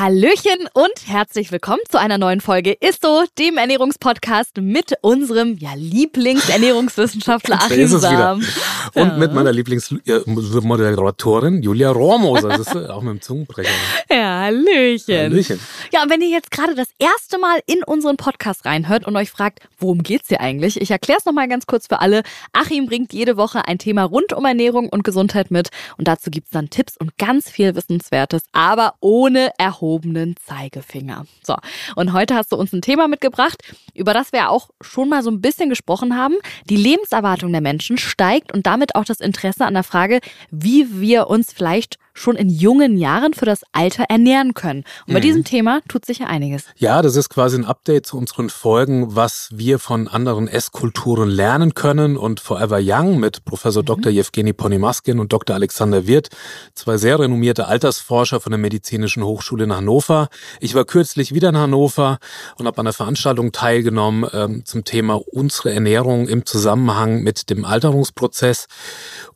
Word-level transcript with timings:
Hallöchen 0.00 0.66
und 0.72 0.90
herzlich 1.04 1.52
willkommen 1.52 1.82
zu 1.86 2.00
einer 2.00 2.16
neuen 2.16 2.40
Folge 2.40 2.74
Isto, 2.80 3.24
dem 3.38 3.58
Ernährungspodcast 3.58 4.56
mit 4.56 4.94
unserem 5.02 5.58
ja, 5.58 5.74
Lieblingsernährungswissenschaftler 5.76 7.56
Achim 7.60 7.86
Sam. 7.86 8.42
Und 8.94 9.08
ja. 9.08 9.16
mit 9.18 9.34
meiner 9.34 9.52
Lieblingsmoderatorin 9.52 11.62
Julia 11.62 11.90
Rohrmoser. 11.90 12.48
Das 12.48 12.60
ist 12.60 12.74
auch 12.88 13.02
mit 13.02 13.12
dem 13.12 13.20
Zungenbrecher. 13.20 13.68
Ja, 14.08 14.40
Hallöchen. 14.40 15.18
Hallöchen. 15.18 15.60
Ja, 15.92 16.02
und 16.02 16.08
wenn 16.08 16.22
ihr 16.22 16.30
jetzt 16.30 16.50
gerade 16.50 16.74
das 16.74 16.88
erste 16.98 17.36
Mal 17.36 17.60
in 17.66 17.84
unseren 17.84 18.16
Podcast 18.16 18.64
reinhört 18.64 19.06
und 19.06 19.14
euch 19.16 19.30
fragt, 19.30 19.60
worum 19.78 20.02
geht's 20.02 20.28
hier 20.28 20.40
eigentlich? 20.40 20.80
Ich 20.80 20.90
erkläre 20.90 21.18
es 21.18 21.26
nochmal 21.26 21.46
ganz 21.46 21.66
kurz 21.66 21.88
für 21.88 22.00
alle. 22.00 22.22
Achim 22.54 22.86
bringt 22.86 23.12
jede 23.12 23.36
Woche 23.36 23.68
ein 23.68 23.76
Thema 23.76 24.04
rund 24.04 24.32
um 24.32 24.46
Ernährung 24.46 24.88
und 24.88 25.04
Gesundheit 25.04 25.50
mit 25.50 25.68
und 25.98 26.08
dazu 26.08 26.30
gibt's 26.30 26.52
dann 26.52 26.70
Tipps 26.70 26.96
und 26.96 27.18
ganz 27.18 27.50
viel 27.50 27.74
Wissenswertes, 27.74 28.44
aber 28.52 28.94
ohne 29.00 29.50
Erholung 29.58 29.89
erhobenen 29.90 30.36
Zeigefinger. 30.36 31.26
So, 31.42 31.56
und 31.96 32.12
heute 32.12 32.36
hast 32.36 32.52
du 32.52 32.56
uns 32.56 32.72
ein 32.72 32.80
Thema 32.80 33.08
mitgebracht, 33.08 33.62
über 33.92 34.14
das 34.14 34.32
wir 34.32 34.50
auch 34.50 34.70
schon 34.80 35.08
mal 35.08 35.22
so 35.22 35.30
ein 35.30 35.40
bisschen 35.40 35.68
gesprochen 35.68 36.16
haben. 36.16 36.34
Die 36.68 36.76
Lebenserwartung 36.76 37.50
der 37.50 37.60
Menschen 37.60 37.98
steigt 37.98 38.52
und 38.52 38.66
damit 38.66 38.94
auch 38.94 39.04
das 39.04 39.20
Interesse 39.20 39.64
an 39.64 39.74
der 39.74 39.82
Frage, 39.82 40.20
wie 40.50 41.00
wir 41.00 41.26
uns 41.26 41.52
vielleicht 41.52 41.98
schon 42.14 42.36
in 42.36 42.48
jungen 42.48 42.96
Jahren 42.96 43.34
für 43.34 43.46
das 43.46 43.62
Alter 43.72 44.04
ernähren 44.08 44.54
können. 44.54 44.84
Und 45.06 45.14
bei 45.14 45.20
mhm. 45.20 45.24
diesem 45.24 45.44
Thema 45.44 45.80
tut 45.88 46.04
sich 46.04 46.18
ja 46.18 46.26
einiges. 46.26 46.64
Ja, 46.76 47.02
das 47.02 47.16
ist 47.16 47.28
quasi 47.28 47.56
ein 47.56 47.64
Update 47.64 48.06
zu 48.06 48.18
unseren 48.18 48.50
Folgen, 48.50 49.14
was 49.14 49.48
wir 49.52 49.78
von 49.78 50.08
anderen 50.08 50.48
Esskulturen 50.48 51.28
lernen 51.28 51.74
können. 51.74 52.16
Und 52.16 52.40
Forever 52.40 52.78
Young 52.82 53.18
mit 53.18 53.44
Professor 53.44 53.82
mhm. 53.82 53.86
Dr. 53.86 54.12
Jewgeni 54.12 54.52
Ponimaskin 54.52 55.18
und 55.18 55.32
Dr. 55.32 55.54
Alexander 55.54 56.06
Wirth, 56.06 56.28
zwei 56.74 56.96
sehr 56.96 57.18
renommierte 57.18 57.66
Altersforscher 57.66 58.40
von 58.40 58.50
der 58.50 58.58
Medizinischen 58.58 59.22
Hochschule 59.22 59.64
in 59.64 59.72
Hannover. 59.74 60.28
Ich 60.60 60.74
war 60.74 60.84
kürzlich 60.84 61.34
wieder 61.34 61.50
in 61.50 61.56
Hannover 61.56 62.18
und 62.56 62.66
habe 62.66 62.78
an 62.78 62.86
einer 62.86 62.92
Veranstaltung 62.92 63.52
teilgenommen 63.52 64.28
ähm, 64.32 64.64
zum 64.64 64.84
Thema 64.84 65.14
unsere 65.14 65.72
Ernährung 65.72 66.28
im 66.28 66.44
Zusammenhang 66.44 67.22
mit 67.22 67.50
dem 67.50 67.64
Alterungsprozess. 67.64 68.66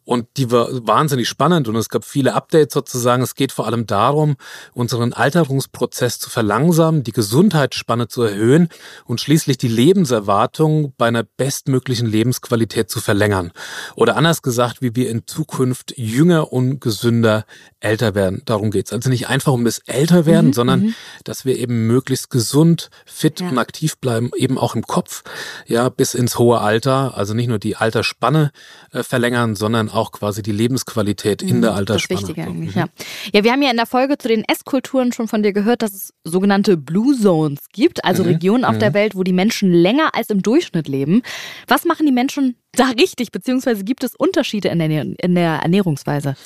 Und 0.04 0.26
die 0.36 0.50
war 0.50 0.68
wahnsinnig 0.86 1.28
spannend 1.28 1.66
und 1.66 1.76
es 1.76 1.88
gab 1.88 2.04
viele 2.04 2.34
Updates 2.34 2.63
sozusagen. 2.72 3.22
Es 3.22 3.34
geht 3.34 3.52
vor 3.52 3.66
allem 3.66 3.86
darum, 3.86 4.36
unseren 4.72 5.12
Alterungsprozess 5.12 6.18
zu 6.18 6.30
verlangsamen, 6.30 7.02
die 7.02 7.12
Gesundheitsspanne 7.12 8.08
zu 8.08 8.22
erhöhen 8.22 8.68
und 9.04 9.20
schließlich 9.20 9.58
die 9.58 9.68
Lebenserwartung 9.68 10.92
bei 10.96 11.08
einer 11.08 11.22
bestmöglichen 11.22 12.06
Lebensqualität 12.06 12.90
zu 12.90 13.00
verlängern. 13.00 13.52
Oder 13.96 14.16
anders 14.16 14.42
gesagt, 14.42 14.82
wie 14.82 14.94
wir 14.96 15.10
in 15.10 15.26
Zukunft 15.26 15.94
jünger 15.96 16.52
und 16.52 16.80
gesünder 16.80 17.44
älter 17.80 18.14
werden. 18.14 18.42
Darum 18.44 18.70
geht's. 18.70 18.92
Also 18.92 19.10
nicht 19.10 19.28
einfach 19.28 19.52
um 19.52 19.64
das 19.64 19.78
Älterwerden, 19.80 20.48
mhm, 20.48 20.52
sondern 20.54 20.80
mhm. 20.80 20.94
dass 21.24 21.44
wir 21.44 21.56
eben 21.58 21.86
möglichst 21.86 22.30
gesund, 22.30 22.90
fit 23.04 23.40
ja. 23.40 23.48
und 23.48 23.58
aktiv 23.58 23.98
bleiben, 23.98 24.30
eben 24.36 24.58
auch 24.58 24.74
im 24.74 24.82
Kopf, 24.82 25.22
ja, 25.66 25.88
bis 25.88 26.14
ins 26.14 26.38
hohe 26.38 26.60
Alter. 26.60 27.16
Also 27.16 27.34
nicht 27.34 27.48
nur 27.48 27.58
die 27.58 27.76
Altersspanne 27.76 28.52
äh, 28.92 29.02
verlängern, 29.02 29.54
sondern 29.54 29.90
auch 29.90 30.12
quasi 30.12 30.42
die 30.42 30.52
Lebensqualität 30.52 31.42
in 31.42 31.62
der 31.62 31.74
Altersspanne. 31.74 32.20
Das 32.20 32.28
Wichtige 32.28 32.50
eigentlich, 32.54 32.74
mhm. 32.74 32.80
ja. 32.80 32.88
Ja, 33.32 33.44
wir 33.44 33.52
haben 33.52 33.62
ja 33.62 33.70
in 33.70 33.76
der 33.76 33.86
Folge 33.86 34.18
zu 34.18 34.28
den 34.28 34.44
Esskulturen 34.44 35.12
schon 35.12 35.28
von 35.28 35.42
dir 35.42 35.52
gehört, 35.52 35.82
dass 35.82 35.92
es 35.92 36.14
sogenannte 36.24 36.76
Blue 36.76 37.16
Zones 37.18 37.60
gibt, 37.72 38.04
also 38.04 38.22
mhm. 38.22 38.30
Regionen 38.30 38.64
auf 38.64 38.76
mhm. 38.76 38.80
der 38.80 38.94
Welt, 38.94 39.14
wo 39.14 39.22
die 39.22 39.32
Menschen 39.32 39.72
länger 39.72 40.14
als 40.14 40.30
im 40.30 40.42
Durchschnitt 40.42 40.88
leben. 40.88 41.22
Was 41.66 41.84
machen 41.84 42.06
die 42.06 42.12
Menschen 42.12 42.56
da 42.72 42.86
richtig, 42.98 43.32
beziehungsweise 43.32 43.84
gibt 43.84 44.04
es 44.04 44.14
Unterschiede 44.14 44.68
in 44.68 44.78
der, 44.78 44.88
in 44.90 45.34
der 45.34 45.60
Ernährungsweise? 45.62 46.36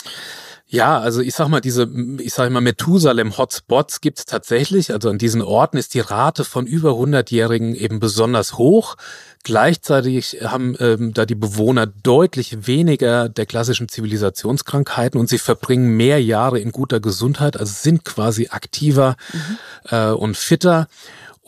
Ja, 0.71 0.99
also 0.99 1.23
ich 1.23 1.35
sag 1.35 1.49
mal, 1.49 1.63
diese, 1.63 1.91
ich 2.21 2.35
sag 2.35 2.51
mal, 2.51 2.61
Methusalem-Hotspots 2.61 4.03
gibt 4.03 4.19
es 4.19 4.27
tatsächlich. 4.27 4.93
Also 4.93 5.09
an 5.09 5.17
diesen 5.17 5.41
Orten 5.41 5.79
ist 5.79 5.95
die 5.95 6.01
Rate 6.01 6.45
von 6.45 6.67
über 6.67 6.91
100-Jährigen 6.91 7.75
eben 7.75 8.01
besonders 8.01 8.59
hoch. 8.59 8.97
Gleichzeitig 9.45 10.39
haben 10.43 10.77
ähm, 10.81 11.15
da 11.15 11.25
die 11.25 11.35
Bewohner 11.35 11.87
deutlich 11.87 12.67
weniger 12.67 13.29
der 13.29 13.47
klassischen 13.47 13.89
Zivilisationskrankheiten 13.89 15.19
und 15.19 15.29
sie 15.29 15.39
verbringen 15.39 15.97
mehr 15.97 16.23
Jahre 16.23 16.59
in 16.59 16.73
guter 16.73 17.01
Gesundheit, 17.01 17.57
also 17.57 17.73
sind 17.73 18.05
quasi 18.05 18.49
aktiver 18.51 19.17
mhm. 19.33 19.59
äh, 19.91 20.11
und 20.11 20.37
fitter 20.37 20.89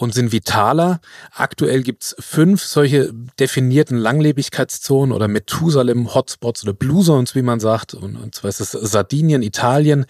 und 0.01 0.15
sind 0.15 0.33
vitaler. 0.33 1.01
Aktuell 1.35 1.83
gibt's 1.83 2.17
fünf 2.19 2.63
solche 2.63 3.13
definierten 3.39 3.99
Langlebigkeitszonen 3.99 5.13
oder 5.15 5.29
Methusalem-Hotspots 5.29 6.63
oder 6.63 6.73
Blue 6.73 7.05
Zones, 7.05 7.35
wie 7.35 7.43
man 7.43 7.61
sagt. 7.61 7.93
Und, 7.93 8.17
und 8.17 8.35
zwar 8.35 8.49
ist 8.49 8.61
es 8.61 8.71
Sardinien, 8.71 9.43
Italien, 9.43 10.07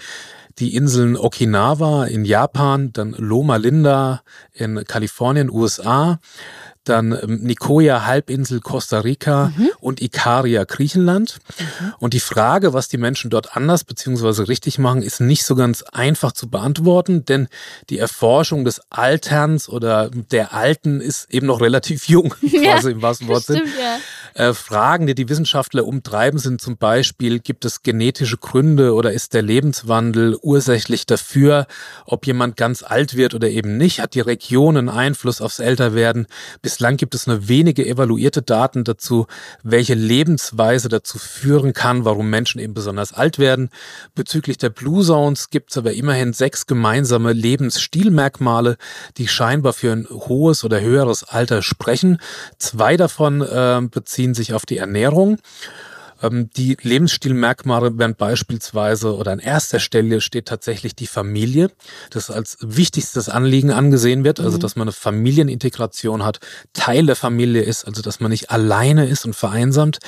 die 0.60 0.76
Inseln 0.76 1.16
Okinawa 1.16 2.04
in 2.04 2.24
Japan, 2.24 2.92
dann 2.92 3.12
Loma 3.18 3.56
Linda 3.56 4.22
in 4.52 4.84
Kalifornien, 4.84 5.50
USA, 5.50 6.20
dann 6.84 7.12
ähm, 7.12 7.41
Nicoya 7.42 8.06
Halbinsel 8.06 8.60
Costa 8.60 9.00
Rica 9.00 9.52
mhm. 9.56 9.70
und 9.80 10.00
Ikaria 10.00 10.64
Griechenland. 10.64 11.38
Mhm. 11.58 11.94
Und 11.98 12.14
die 12.14 12.20
Frage, 12.20 12.72
was 12.72 12.88
die 12.88 12.96
Menschen 12.96 13.30
dort 13.30 13.56
anders 13.56 13.84
beziehungsweise 13.84 14.48
richtig 14.48 14.78
machen, 14.78 15.02
ist 15.02 15.20
nicht 15.20 15.44
so 15.44 15.54
ganz 15.54 15.82
einfach 15.82 16.32
zu 16.32 16.48
beantworten, 16.48 17.24
denn 17.24 17.48
die 17.91 17.98
Erforschung 17.98 18.64
des 18.64 18.80
Alterns 18.91 19.68
oder 19.68 20.10
der 20.10 20.54
Alten 20.54 21.00
ist 21.00 21.32
eben 21.32 21.46
noch 21.46 21.60
relativ 21.60 22.08
jung, 22.08 22.34
ja, 22.42 22.74
quasi 22.74 22.92
im 22.92 23.02
wahrsten 23.02 23.28
Wortsinn. 23.28 23.62
Ja. 23.78 23.98
Äh, 24.34 24.54
Fragen, 24.54 25.06
die 25.06 25.14
die 25.14 25.28
Wissenschaftler 25.28 25.86
umtreiben, 25.86 26.38
sind 26.38 26.60
zum 26.60 26.76
Beispiel, 26.76 27.41
gibt 27.41 27.64
es 27.64 27.82
genetische 27.82 28.36
Gründe 28.36 28.94
oder 28.94 29.12
ist 29.12 29.34
der 29.34 29.42
Lebenswandel 29.42 30.38
ursächlich 30.41 31.06
dafür, 31.06 31.66
ob 32.06 32.26
jemand 32.26 32.56
ganz 32.56 32.82
alt 32.82 33.16
wird 33.16 33.34
oder 33.34 33.48
eben 33.48 33.76
nicht? 33.76 34.00
Hat 34.00 34.14
die 34.14 34.20
Region 34.20 34.76
einen 34.76 34.88
Einfluss 34.88 35.41
aufs 35.41 35.58
Älterwerden? 35.58 36.26
Bislang 36.70 36.98
gibt 36.98 37.16
es 37.16 37.26
nur 37.26 37.48
wenige 37.48 37.84
evaluierte 37.84 38.42
Daten 38.42 38.84
dazu, 38.84 39.26
welche 39.64 39.94
Lebensweise 39.94 40.88
dazu 40.88 41.19
führen 41.19 41.72
kann, 41.72 42.04
warum 42.04 42.31
Menschen 42.31 42.60
eben 42.60 42.75
besonders 42.75 43.12
alt 43.12 43.41
werden. 43.41 43.70
Bezüglich 44.14 44.56
der 44.56 44.70
Blue 44.70 45.04
Zones 45.04 45.50
gibt 45.50 45.72
es 45.72 45.78
aber 45.78 45.94
immerhin 45.94 46.32
sechs 46.32 46.69
gemeinsame 46.69 47.32
Lebensstilmerkmale, 47.32 48.76
die 49.16 49.26
scheinbar 49.26 49.72
für 49.72 49.91
ein 49.91 50.06
hohes 50.09 50.62
oder 50.62 50.80
höheres 50.80 51.25
Alter 51.25 51.62
sprechen. 51.62 52.19
Zwei 52.59 52.97
davon 52.97 53.42
äh, 53.42 53.80
beziehen 53.91 54.34
sich 54.34 54.54
auf 54.54 54.64
die 54.64 54.78
Ernährung. 54.78 55.38
Ähm, 56.22 56.50
die 56.56 56.76
Lebensstilmerkmale 56.81 57.98
werden 57.98 58.14
beispielsweise 58.16 59.14
oder 59.14 59.32
an 59.32 59.38
erster 59.38 59.81
Stelle 59.81 60.20
steht 60.20 60.47
tatsächlich 60.47 60.94
die 60.94 61.06
Familie, 61.06 61.70
das 62.10 62.31
als 62.31 62.58
wichtigstes 62.60 63.28
Anliegen 63.28 63.70
angesehen 63.70 64.25
wird, 64.25 64.41
also 64.41 64.56
mhm. 64.56 64.60
dass 64.60 64.76
man 64.76 64.88
eine 64.88 64.92
Familienintegration 64.92 66.25
hat, 66.25 66.41
Teil 66.72 67.06
der 67.06 67.16
Familie 67.16 67.62
ist, 67.62 67.84
also 67.86 68.03
dass 68.03 68.20
man 68.20 68.30
nicht 68.30 68.50
alleine 68.50 69.06
ist 69.06 69.25
und 69.25 69.34
vereinsamt. 69.34 69.98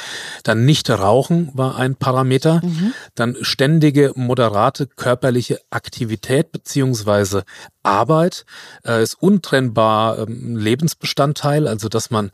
Dann 0.42 0.64
nicht 0.64 0.90
rauchen 0.90 1.50
war 1.54 1.76
ein 1.76 1.96
Parameter. 1.96 2.60
Mhm. 2.62 2.92
Dann 3.14 3.36
ständige, 3.40 4.12
moderate 4.14 4.86
körperliche 4.86 5.60
Aktivität 5.70 6.52
beziehungsweise 6.52 7.44
Arbeit 7.82 8.44
äh, 8.86 9.02
ist 9.02 9.14
untrennbar 9.20 10.18
ähm, 10.18 10.56
Lebensbestandteil, 10.56 11.66
also 11.66 11.88
dass 11.88 12.10
man 12.10 12.30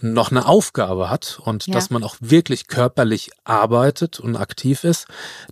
noch 0.00 0.30
eine 0.30 0.46
Aufgabe 0.46 1.10
hat 1.10 1.40
und 1.44 1.66
ja. 1.66 1.74
dass 1.74 1.90
man 1.90 2.04
auch 2.04 2.16
wirklich 2.20 2.68
körperlich 2.68 3.30
arbeitet 3.44 4.20
und 4.20 4.36
aktiv 4.36 4.84
ist. 4.84 5.06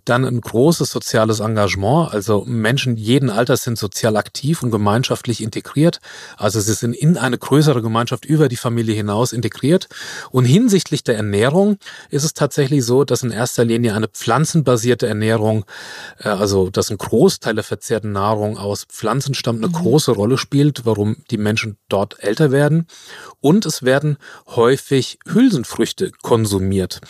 Dann 0.05 0.25
ein 0.25 0.41
großes 0.41 0.89
soziales 0.89 1.39
Engagement, 1.39 2.13
also 2.13 2.43
Menschen 2.45 2.97
jeden 2.97 3.29
Alters 3.29 3.63
sind 3.63 3.77
sozial 3.77 4.15
aktiv 4.15 4.63
und 4.63 4.71
gemeinschaftlich 4.71 5.41
integriert. 5.41 5.99
Also 6.37 6.59
sie 6.59 6.73
sind 6.73 6.93
in 6.93 7.17
eine 7.17 7.37
größere 7.37 7.81
Gemeinschaft 7.81 8.25
über 8.25 8.47
die 8.47 8.55
Familie 8.55 8.95
hinaus 8.95 9.33
integriert. 9.33 9.87
Und 10.31 10.45
hinsichtlich 10.45 11.03
der 11.03 11.17
Ernährung 11.17 11.77
ist 12.09 12.23
es 12.23 12.33
tatsächlich 12.33 12.85
so, 12.85 13.03
dass 13.03 13.23
in 13.23 13.31
erster 13.31 13.65
Linie 13.65 13.95
eine 13.95 14.07
pflanzenbasierte 14.07 15.07
Ernährung, 15.07 15.65
äh, 16.19 16.29
also 16.29 16.69
dass 16.69 16.89
ein 16.89 16.97
Großteil 16.97 17.55
der 17.55 17.63
verzehrten 17.63 18.11
Nahrung 18.11 18.57
aus 18.57 18.85
Pflanzen 18.85 19.33
stammt, 19.33 19.59
eine 19.59 19.67
mhm. 19.67 19.73
große 19.73 20.11
Rolle 20.11 20.37
spielt, 20.37 20.85
warum 20.85 21.17
die 21.29 21.37
Menschen 21.37 21.77
dort 21.89 22.23
älter 22.23 22.51
werden. 22.51 22.87
Und 23.39 23.65
es 23.65 23.83
werden 23.83 24.17
häufig 24.45 25.19
Hülsenfrüchte 25.27 26.11
konsumiert. 26.21 27.01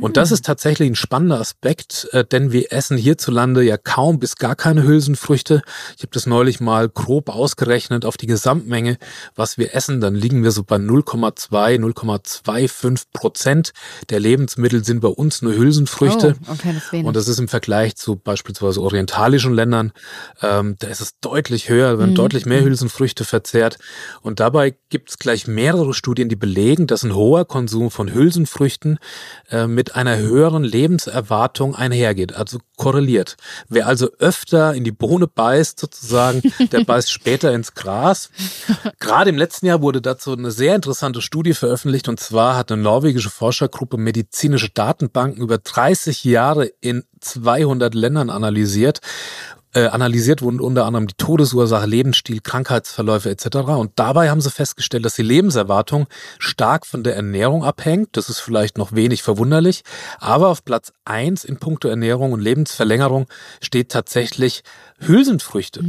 Und 0.00 0.16
das 0.16 0.30
ist 0.32 0.44
tatsächlich 0.44 0.88
ein 0.90 0.94
spannender 0.94 1.40
Aspekt, 1.40 2.08
äh, 2.12 2.24
denn 2.24 2.52
wir 2.52 2.72
essen 2.72 2.96
hierzulande 2.96 3.62
ja 3.62 3.76
kaum 3.76 4.18
bis 4.18 4.36
gar 4.36 4.56
keine 4.56 4.84
Hülsenfrüchte. 4.84 5.62
Ich 5.96 6.02
habe 6.02 6.10
das 6.12 6.26
neulich 6.26 6.60
mal 6.60 6.88
grob 6.88 7.28
ausgerechnet 7.28 8.04
auf 8.04 8.16
die 8.16 8.26
Gesamtmenge, 8.26 8.98
was 9.34 9.58
wir 9.58 9.74
essen. 9.74 10.00
Dann 10.00 10.14
liegen 10.14 10.42
wir 10.44 10.50
so 10.50 10.62
bei 10.64 10.76
0,2, 10.76 11.78
0,25 11.78 13.04
Prozent 13.12 13.72
der 14.10 14.20
Lebensmittel 14.20 14.84
sind 14.84 15.00
bei 15.00 15.08
uns 15.08 15.42
nur 15.42 15.54
Hülsenfrüchte. 15.54 16.36
Oh, 16.48 16.52
okay, 16.52 16.74
das. 16.74 17.04
Und 17.04 17.16
das 17.16 17.28
ist 17.28 17.38
im 17.38 17.48
Vergleich 17.48 17.96
zu 17.96 18.16
beispielsweise 18.16 18.80
orientalischen 18.80 19.54
Ländern, 19.54 19.92
ähm, 20.42 20.76
da 20.78 20.88
ist 20.88 21.00
es 21.00 21.18
deutlich 21.20 21.68
höher, 21.68 21.98
werden 21.98 22.10
Mhm. 22.10 22.14
deutlich 22.16 22.46
mehr 22.46 22.62
Hülsenfrüchte 22.62 23.24
verzehrt. 23.24 23.78
Und 24.22 24.40
dabei 24.40 24.76
gibt 24.90 25.10
es 25.10 25.18
gleich 25.18 25.46
mehrere 25.46 25.94
Studien, 25.94 26.28
die 26.28 26.36
belegen, 26.36 26.67
dass 26.76 27.02
ein 27.02 27.14
hoher 27.14 27.44
Konsum 27.44 27.90
von 27.90 28.12
Hülsenfrüchten 28.12 28.98
äh, 29.50 29.66
mit 29.66 29.94
einer 29.94 30.18
höheren 30.18 30.64
Lebenserwartung 30.64 31.74
einhergeht, 31.74 32.34
also 32.34 32.58
korreliert. 32.76 33.36
Wer 33.68 33.86
also 33.86 34.10
öfter 34.18 34.74
in 34.74 34.84
die 34.84 34.92
Bohne 34.92 35.26
beißt, 35.26 35.80
sozusagen, 35.80 36.42
der 36.72 36.84
beißt 36.84 37.10
später 37.10 37.52
ins 37.52 37.74
Gras. 37.74 38.30
Gerade 39.00 39.30
im 39.30 39.38
letzten 39.38 39.66
Jahr 39.66 39.82
wurde 39.82 40.02
dazu 40.02 40.32
eine 40.32 40.50
sehr 40.50 40.74
interessante 40.74 41.22
Studie 41.22 41.54
veröffentlicht 41.54 42.08
und 42.08 42.20
zwar 42.20 42.56
hat 42.56 42.70
eine 42.70 42.82
norwegische 42.82 43.30
Forschergruppe 43.30 43.96
medizinische 43.96 44.68
Datenbanken 44.68 45.42
über 45.42 45.58
30 45.58 46.24
Jahre 46.24 46.66
in 46.80 47.04
200 47.20 47.94
Ländern 47.94 48.30
analysiert. 48.30 49.00
Äh, 49.74 49.86
analysiert 49.88 50.40
wurden 50.40 50.60
unter 50.60 50.86
anderem 50.86 51.06
die 51.06 51.14
Todesursache, 51.18 51.86
Lebensstil, 51.86 52.40
Krankheitsverläufe 52.40 53.28
etc. 53.30 53.56
Und 53.68 53.92
dabei 53.96 54.30
haben 54.30 54.40
sie 54.40 54.50
festgestellt, 54.50 55.04
dass 55.04 55.14
die 55.14 55.22
Lebenserwartung 55.22 56.06
stark 56.38 56.86
von 56.86 57.02
der 57.02 57.16
Ernährung 57.16 57.64
abhängt. 57.64 58.16
Das 58.16 58.30
ist 58.30 58.40
vielleicht 58.40 58.78
noch 58.78 58.92
wenig 58.92 59.22
verwunderlich. 59.22 59.82
Aber 60.18 60.48
auf 60.48 60.64
Platz 60.64 60.92
eins 61.04 61.44
in 61.44 61.58
puncto 61.58 61.88
Ernährung 61.88 62.32
und 62.32 62.40
Lebensverlängerung 62.40 63.26
steht 63.60 63.90
tatsächlich 63.90 64.62
Hülsenfrüchte. 65.00 65.84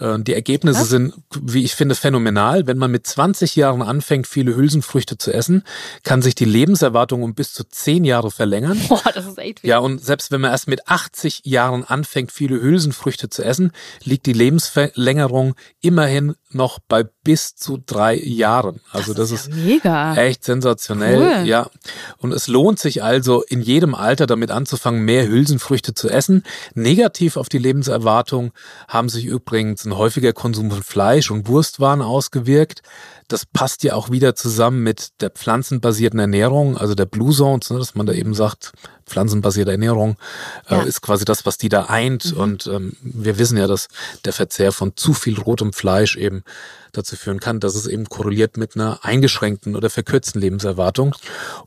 Äh, 0.00 0.18
Die 0.20 0.34
Ergebnisse 0.34 0.82
Was? 0.82 0.88
sind, 0.88 1.14
wie 1.40 1.64
ich 1.64 1.74
finde, 1.74 1.94
phänomenal. 1.94 2.66
Wenn 2.66 2.78
man 2.78 2.90
mit 2.90 3.06
20 3.06 3.56
Jahren 3.56 3.82
anfängt, 3.82 4.26
viele 4.26 4.54
Hülsenfrüchte 4.56 5.18
zu 5.18 5.32
essen, 5.32 5.62
kann 6.04 6.22
sich 6.22 6.34
die 6.34 6.44
Lebenserwartung 6.44 7.22
um 7.22 7.34
bis 7.34 7.52
zu 7.52 7.64
10 7.64 8.04
Jahre 8.04 8.30
verlängern. 8.30 8.80
Boah, 8.88 9.02
das 9.14 9.26
ist 9.26 9.38
echt 9.38 9.60
viel. 9.60 9.70
Ja, 9.70 9.78
und 9.78 10.02
selbst 10.04 10.30
wenn 10.30 10.40
man 10.40 10.52
erst 10.52 10.68
mit 10.68 10.88
80 10.88 11.42
Jahren 11.44 11.84
anfängt, 11.84 12.32
viele 12.32 12.60
Hülsenfrüchte 12.60 13.15
zu 13.16 13.42
essen, 13.42 13.72
liegt 14.04 14.26
die 14.26 14.32
Lebensverlängerung 14.32 15.54
immerhin 15.80 16.34
noch 16.56 16.78
bei 16.88 17.04
bis 17.22 17.54
zu 17.54 17.78
drei 17.84 18.14
Jahren. 18.16 18.80
Also 18.92 19.14
das, 19.14 19.30
ist, 19.30 19.48
ja 19.48 19.54
mega. 19.54 20.14
echt 20.16 20.44
sensationell. 20.44 21.40
Cool. 21.40 21.46
Ja. 21.46 21.68
Und 22.18 22.32
es 22.32 22.48
lohnt 22.48 22.78
sich 22.78 23.02
also 23.02 23.42
in 23.42 23.60
jedem 23.60 23.94
Alter 23.94 24.26
damit 24.26 24.50
anzufangen, 24.50 25.04
mehr 25.04 25.26
Hülsenfrüchte 25.28 25.94
zu 25.94 26.08
essen. 26.08 26.42
Negativ 26.74 27.36
auf 27.36 27.48
die 27.48 27.58
Lebenserwartung 27.58 28.52
haben 28.88 29.08
sich 29.08 29.24
übrigens 29.26 29.84
ein 29.84 29.96
häufiger 29.96 30.32
Konsum 30.32 30.70
von 30.70 30.82
Fleisch 30.82 31.30
und 31.30 31.48
Wurstwaren 31.48 32.02
ausgewirkt. 32.02 32.82
Das 33.28 33.44
passt 33.44 33.82
ja 33.82 33.94
auch 33.94 34.10
wieder 34.10 34.36
zusammen 34.36 34.84
mit 34.84 35.20
der 35.20 35.30
pflanzenbasierten 35.30 36.20
Ernährung, 36.20 36.78
also 36.78 36.94
der 36.94 37.06
Blue 37.06 37.32
Zones, 37.34 37.70
ne, 37.70 37.78
dass 37.78 37.96
man 37.96 38.06
da 38.06 38.12
eben 38.12 38.34
sagt, 38.34 38.72
pflanzenbasierte 39.04 39.72
Ernährung 39.72 40.16
Ja. 40.68 40.82
äh, 40.82 40.88
ist 40.88 41.00
quasi 41.00 41.24
das, 41.24 41.44
was 41.44 41.58
die 41.58 41.68
da 41.68 41.86
eint. 41.86 42.32
Und 42.32 42.66
ähm, 42.68 42.92
wir 43.02 43.38
wissen 43.38 43.56
ja, 43.58 43.66
dass 43.66 43.88
der 44.24 44.32
Verzehr 44.32 44.70
von 44.70 44.96
zu 44.96 45.12
viel 45.12 45.38
rotem 45.40 45.72
Fleisch 45.72 46.16
eben 46.16 46.44
dazu 46.92 47.16
führen 47.16 47.40
kann, 47.40 47.60
dass 47.60 47.74
es 47.74 47.86
eben 47.86 48.06
korreliert 48.06 48.56
mit 48.56 48.74
einer 48.74 49.04
eingeschränkten 49.04 49.76
oder 49.76 49.90
verkürzten 49.90 50.40
Lebenserwartung. 50.40 51.14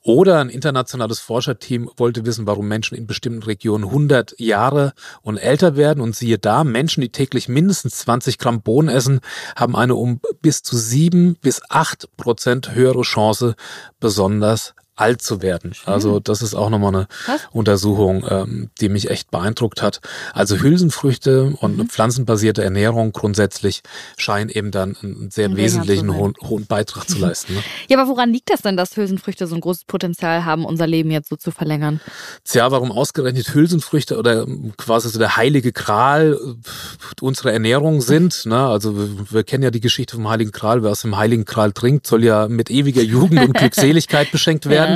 Oder 0.02 0.40
ein 0.40 0.50
internationales 0.50 1.20
Forscherteam 1.20 1.90
wollte 1.98 2.26
wissen, 2.26 2.48
warum 2.48 2.68
Menschen 2.68 2.98
in 2.98 3.08
bestimmten 3.08 3.44
Regionen 3.44 3.86
100 3.86 4.40
Jahre 4.40 4.94
und 5.22 5.38
älter 5.38 5.76
werden. 5.76 6.02
Und 6.02 6.16
siehe 6.16 6.38
da, 6.38 6.64
Menschen, 6.64 7.02
die 7.02 7.10
täglich 7.10 7.48
mindestens 7.48 8.00
20 8.00 8.38
Gramm 8.38 8.62
Bohnen 8.62 8.90
essen, 8.90 9.20
haben 9.56 9.76
eine 9.76 9.96
um 9.96 10.20
bis 10.42 10.64
zu 10.64 10.78
sieben 10.78 11.36
bis 11.36 11.62
acht 11.70 12.08
Prozent 12.18 12.74
höhere 12.74 13.02
Chance, 13.02 13.56
besonders 14.00 14.74
alt 15.00 15.22
zu 15.22 15.42
werden. 15.42 15.74
Also 15.86 16.20
das 16.20 16.42
ist 16.42 16.56
auch 16.56 16.70
nochmal 16.70 16.96
eine 16.96 17.08
Krass. 17.08 17.42
Untersuchung, 17.52 18.26
ähm, 18.30 18.70
die 18.82 18.90
mich 18.90 19.10
echt 19.10 19.32
beeindruckt 19.32 19.82
hat. 19.82 20.00
Also 20.34 20.58
Hülsenfrüchte 20.58 21.54
und 21.60 21.78
Mhm. 21.78 21.88
pflanzenbasierte 21.90 22.64
Ernährung 22.64 23.12
grundsätzlich 23.12 23.82
scheinen 24.18 24.50
eben 24.50 24.72
dann 24.72 24.96
einen 25.02 25.30
sehr 25.32 25.48
Ein 25.50 25.56
wesentlichen 25.58 26.14
hohen, 26.16 26.34
hohen 26.44 26.66
Beitrag 26.66 27.08
zu 27.10 27.18
leisten. 27.20 27.54
Ne? 27.56 27.64
Ja, 27.90 28.00
aber 28.00 28.10
woran 28.10 28.32
liegt 28.32 28.50
das 28.50 28.62
denn, 28.62 28.78
dass 28.78 28.96
Hülsenfrüchte 28.98 29.48
so 29.48 29.56
ein 29.56 29.62
großes 29.62 29.86
Potenzial 29.86 30.46
haben, 30.46 30.66
unser 30.66 30.86
Leben 30.88 31.12
jetzt 31.12 31.30
so 31.30 31.36
zu 31.36 31.52
verlängern? 31.52 32.00
Tja, 32.44 32.70
warum 32.72 32.92
ausgerechnet 32.92 33.54
Hülsenfrüchte 33.54 34.18
oder 34.18 34.44
ähm, 34.44 34.74
quasi 34.78 35.10
so 35.10 35.18
der 35.20 35.38
heilige 35.38 35.72
Gral 35.72 36.34
äh, 36.34 37.22
unserer 37.22 37.54
Ernährung 37.54 38.02
sind? 38.02 38.46
Ne? 38.46 38.58
Also 38.68 38.98
wir, 38.98 39.32
wir 39.32 39.44
kennen 39.44 39.64
ja 39.64 39.72
die 39.72 39.80
Geschichte 39.80 40.16
vom 40.16 40.28
heiligen 40.30 40.52
Gral. 40.52 40.84
Wer 40.84 40.92
aus 40.92 41.02
dem 41.02 41.18
heiligen 41.18 41.46
Gral 41.46 41.72
trinkt, 41.72 42.06
soll 42.08 42.24
ja 42.24 42.48
mit 42.48 42.70
ewiger 42.70 43.02
Jugend 43.02 43.40
und 43.42 43.54
Glückseligkeit 43.58 44.32
beschenkt 44.32 44.68
werden. 44.68 44.89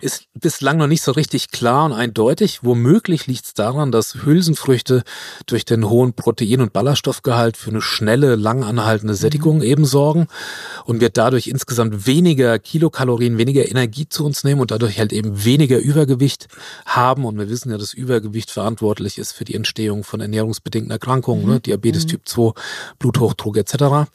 Ist 0.00 0.26
bislang 0.34 0.76
noch 0.76 0.86
nicht 0.86 1.02
so 1.02 1.12
richtig 1.12 1.50
klar 1.50 1.84
und 1.84 1.92
eindeutig. 1.92 2.60
Womöglich 2.62 3.26
liegt 3.26 3.44
es 3.44 3.54
daran, 3.54 3.92
dass 3.92 4.24
Hülsenfrüchte 4.24 5.04
durch 5.46 5.64
den 5.64 5.88
hohen 5.88 6.12
Protein- 6.14 6.60
und 6.60 6.72
Ballaststoffgehalt 6.72 7.56
für 7.56 7.70
eine 7.70 7.80
schnelle, 7.80 8.36
lang 8.36 8.64
anhaltende 8.64 9.14
Sättigung 9.14 9.62
eben 9.62 9.84
sorgen 9.84 10.26
und 10.84 11.00
wir 11.00 11.10
dadurch 11.10 11.46
insgesamt 11.46 12.06
weniger 12.06 12.58
Kilokalorien, 12.58 13.38
weniger 13.38 13.68
Energie 13.68 14.08
zu 14.08 14.24
uns 14.24 14.44
nehmen 14.44 14.60
und 14.60 14.70
dadurch 14.70 14.98
halt 14.98 15.12
eben 15.12 15.44
weniger 15.44 15.78
Übergewicht 15.78 16.48
haben. 16.86 17.24
Und 17.24 17.38
wir 17.38 17.48
wissen 17.48 17.70
ja, 17.70 17.78
dass 17.78 17.94
Übergewicht 17.94 18.50
verantwortlich 18.50 19.18
ist 19.18 19.32
für 19.32 19.44
die 19.44 19.54
Entstehung 19.54 20.04
von 20.04 20.20
ernährungsbedingten 20.20 20.90
Erkrankungen, 20.90 21.46
ne? 21.46 21.60
Diabetes 21.60 22.06
Typ 22.06 22.22
2, 22.28 22.52
Bluthochdruck 22.98 23.56
etc. 23.56 24.10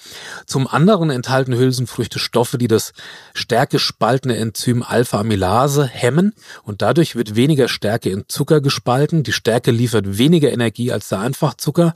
Zum 0.45 0.67
anderen 0.67 1.09
enthalten 1.09 1.55
Hülsenfrüchte 1.55 2.19
Stoffe, 2.19 2.57
die 2.57 2.67
das 2.67 2.93
stärke 3.33 3.79
spaltende 3.79 4.37
Enzym 4.37 4.83
Alpha-Amylase 5.19 5.87
hemmen 5.87 6.33
und 6.63 6.81
dadurch 6.81 7.15
wird 7.15 7.35
weniger 7.35 7.67
Stärke 7.67 8.09
in 8.09 8.23
Zucker 8.27 8.61
gespalten. 8.61 9.23
Die 9.23 9.33
Stärke 9.33 9.71
liefert 9.71 10.17
weniger 10.17 10.51
Energie 10.51 10.91
als 10.91 11.09
der 11.09 11.19
Einfachzucker. 11.19 11.93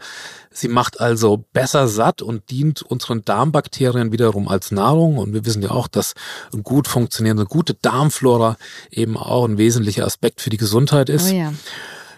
Sie 0.51 0.67
macht 0.67 0.99
also 0.99 1.45
besser 1.53 1.87
satt 1.87 2.21
und 2.21 2.51
dient 2.51 2.81
unseren 2.81 3.25
Darmbakterien 3.25 4.11
wiederum 4.11 4.47
als 4.47 4.71
Nahrung. 4.71 5.17
Und 5.17 5.33
wir 5.33 5.45
wissen 5.45 5.63
ja 5.63 5.71
auch, 5.71 5.87
dass 5.87 6.13
eine 6.51 6.61
gut 6.61 6.87
funktionierende, 6.87 7.45
gute 7.45 7.73
Darmflora 7.73 8.57
eben 8.91 9.17
auch 9.17 9.45
ein 9.45 9.57
wesentlicher 9.57 10.05
Aspekt 10.05 10.41
für 10.41 10.49
die 10.49 10.57
Gesundheit 10.57 11.09
ist. 11.09 11.31
Oh 11.31 11.35
ja. 11.35 11.53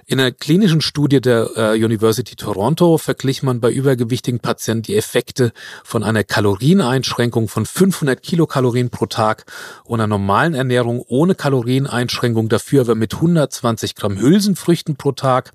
In 0.07 0.19
einer 0.19 0.31
klinischen 0.31 0.81
Studie 0.81 1.19
der 1.19 1.50
äh, 1.56 1.84
University 1.84 2.36
Toronto 2.36 3.00
verglich 3.00 3.42
man 3.42 3.60
bei 3.60 3.72
übergewichtigen 3.72 4.40
Patienten 4.40 4.84
die 4.84 4.96
Effekte 4.96 5.52
von 5.84 6.04
einer 6.04 6.24
Kalorieneinschränkung 6.24 7.48
von 7.48 7.66
500 7.66 8.22
Kilokalorien 8.22 8.92
pro 8.92 9.07
Tag 9.07 9.46
und 9.84 10.00
einer 10.00 10.06
normalen 10.06 10.54
Ernährung 10.54 11.04
ohne 11.07 11.34
Kalorieneinschränkung, 11.34 12.50
dafür 12.50 12.81
aber 12.81 12.94
mit 12.94 13.16
120 13.16 13.96
Gramm 13.96 14.19
Hülsenfrüchten 14.19 14.96
pro 14.96 15.12
Tag. 15.12 15.54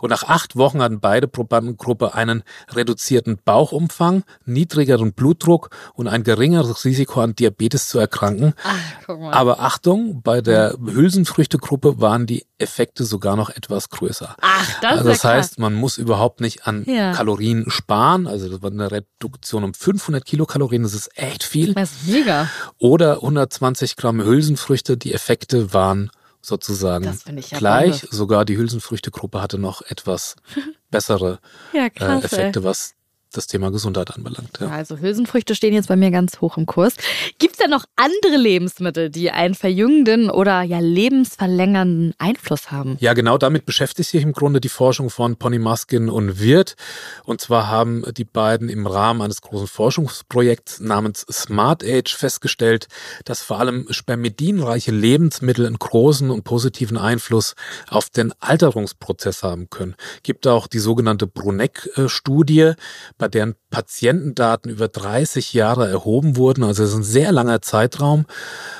Und 0.00 0.08
nach 0.08 0.22
acht 0.22 0.56
Wochen 0.56 0.80
hatten 0.80 1.00
beide 1.00 1.28
Probandengruppe 1.28 2.14
einen 2.14 2.42
reduzierten 2.70 3.38
Bauchumfang, 3.44 4.24
niedrigeren 4.46 5.12
Blutdruck 5.12 5.68
und 5.92 6.08
ein 6.08 6.24
geringeres 6.24 6.86
Risiko 6.86 7.20
an 7.20 7.36
Diabetes 7.36 7.88
zu 7.88 7.98
erkranken. 7.98 8.54
Ach. 8.64 9.10
Aber 9.30 9.60
Achtung, 9.60 10.22
bei 10.22 10.40
der 10.40 10.78
Hülsenfrüchtegruppe 10.82 12.00
waren 12.00 12.24
die 12.24 12.46
Effekte 12.56 13.04
sogar 13.04 13.36
noch 13.36 13.50
etwas 13.50 13.89
größer. 13.90 14.36
Ach, 14.40 14.80
das 14.80 14.98
also 14.98 15.10
ist 15.10 15.16
das 15.18 15.22
ja 15.24 15.30
heißt, 15.30 15.58
man 15.58 15.74
muss 15.74 15.98
überhaupt 15.98 16.40
nicht 16.40 16.66
an 16.66 16.84
Ja. 16.86 17.12
Kalorien 17.12 17.70
sparen. 17.70 18.26
Also 18.26 18.48
das 18.48 18.62
war 18.62 18.70
eine 18.70 18.90
Reduktion 18.90 19.64
um 19.64 19.74
500 19.74 20.24
Kilokalorien, 20.24 20.82
das 20.82 20.94
ist 20.94 21.10
echt 21.16 21.42
viel. 21.44 21.74
Das 21.74 21.90
ist 21.92 22.06
mega. 22.08 22.48
Oder 22.78 23.16
120 23.16 23.96
Gramm 23.96 24.22
Hülsenfrüchte, 24.22 24.96
die 24.96 25.12
Effekte 25.12 25.72
waren 25.72 26.10
sozusagen 26.42 27.18
gleich. 27.50 28.06
Sogar 28.10 28.44
die 28.44 28.56
Hülsenfrüchtegruppe 28.56 29.42
hatte 29.42 29.58
noch 29.58 29.82
etwas 29.82 30.36
bessere 30.90 31.38
Ja, 31.72 31.84
äh, 31.86 31.90
krass. 31.90 32.24
Effekte, 32.24 32.64
was 32.64 32.94
das 33.36 33.46
Thema 33.46 33.70
Gesundheit 33.70 34.10
anbelangt. 34.14 34.58
Ja. 34.60 34.68
Also 34.68 34.98
Hülsenfrüchte 34.98 35.54
stehen 35.54 35.74
jetzt 35.74 35.88
bei 35.88 35.96
mir 35.96 36.10
ganz 36.10 36.40
hoch 36.40 36.56
im 36.56 36.66
Kurs. 36.66 36.96
Gibt 37.38 37.54
es 37.54 37.58
denn 37.58 37.70
noch 37.70 37.84
andere 37.96 38.36
Lebensmittel, 38.36 39.10
die 39.10 39.30
einen 39.30 39.54
verjüngenden 39.54 40.30
oder 40.30 40.62
ja 40.62 40.80
lebensverlängernden 40.80 42.14
Einfluss 42.18 42.70
haben? 42.70 42.96
Ja, 43.00 43.14
genau 43.14 43.38
damit 43.38 43.66
beschäftigt 43.66 44.10
sich 44.10 44.22
im 44.22 44.32
Grunde 44.32 44.60
die 44.60 44.68
Forschung 44.68 45.10
von 45.10 45.36
Pony 45.36 45.58
Muskin 45.58 46.08
und 46.08 46.40
Wirth. 46.40 46.76
Und 47.24 47.40
zwar 47.40 47.68
haben 47.68 48.04
die 48.16 48.24
beiden 48.24 48.68
im 48.68 48.86
Rahmen 48.86 49.22
eines 49.22 49.40
großen 49.42 49.66
Forschungsprojekts 49.68 50.80
namens 50.80 51.24
Smart 51.30 51.84
Age 51.84 52.14
festgestellt, 52.14 52.88
dass 53.24 53.42
vor 53.42 53.58
allem 53.60 53.86
spermidinreiche 53.90 54.90
Lebensmittel 54.90 55.66
einen 55.66 55.78
großen 55.78 56.30
und 56.30 56.44
positiven 56.44 56.96
Einfluss 56.96 57.54
auf 57.88 58.10
den 58.10 58.32
Alterungsprozess 58.40 59.42
haben 59.42 59.70
können. 59.70 59.94
Gibt 60.22 60.46
auch 60.46 60.66
die 60.66 60.78
sogenannte 60.78 61.26
Bruneck-Studie, 61.26 62.72
bei 63.20 63.28
deren 63.28 63.54
Patientendaten 63.68 64.70
über 64.70 64.88
30 64.88 65.52
Jahre 65.52 65.86
erhoben 65.88 66.36
wurden. 66.36 66.64
Also 66.64 66.82
es 66.82 66.90
ist 66.90 66.96
ein 66.96 67.02
sehr 67.02 67.30
langer 67.30 67.60
Zeitraum. 67.62 68.24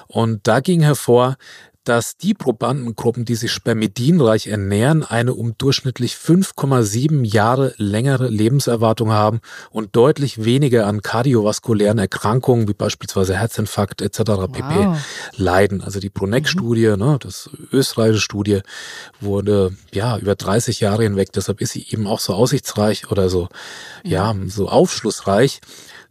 Und 0.08 0.48
da 0.48 0.60
ging 0.60 0.80
hervor, 0.80 1.36
dass 1.84 2.16
die 2.16 2.34
Probandengruppen, 2.34 3.24
die 3.24 3.34
sich 3.34 3.52
spermidinreich 3.52 4.48
ernähren, 4.48 5.02
eine 5.02 5.32
um 5.32 5.56
durchschnittlich 5.56 6.14
5,7 6.14 7.24
Jahre 7.24 7.74
längere 7.78 8.28
Lebenserwartung 8.28 9.12
haben 9.12 9.40
und 9.70 9.96
deutlich 9.96 10.44
weniger 10.44 10.86
an 10.86 11.00
kardiovaskulären 11.00 11.98
Erkrankungen 11.98 12.68
wie 12.68 12.74
beispielsweise 12.74 13.36
Herzinfarkt 13.36 14.02
etc. 14.02 14.20
Wow. 14.26 14.52
pp. 14.52 14.96
leiden. 15.36 15.80
Also 15.80 16.00
die 16.00 16.10
Pronex-Studie, 16.10 16.88
mhm. 16.88 16.98
ne, 16.98 17.18
das 17.20 17.48
österreichische 17.72 18.20
Studie, 18.20 18.60
wurde 19.20 19.74
ja 19.92 20.18
über 20.18 20.34
30 20.34 20.80
Jahre 20.80 21.04
hinweg, 21.04 21.32
deshalb 21.32 21.60
ist 21.60 21.72
sie 21.72 21.86
eben 21.90 22.06
auch 22.06 22.20
so 22.20 22.34
aussichtsreich 22.34 23.10
oder 23.10 23.30
so, 23.30 23.48
ja, 24.04 24.34
so 24.46 24.68
aufschlussreich. 24.68 25.60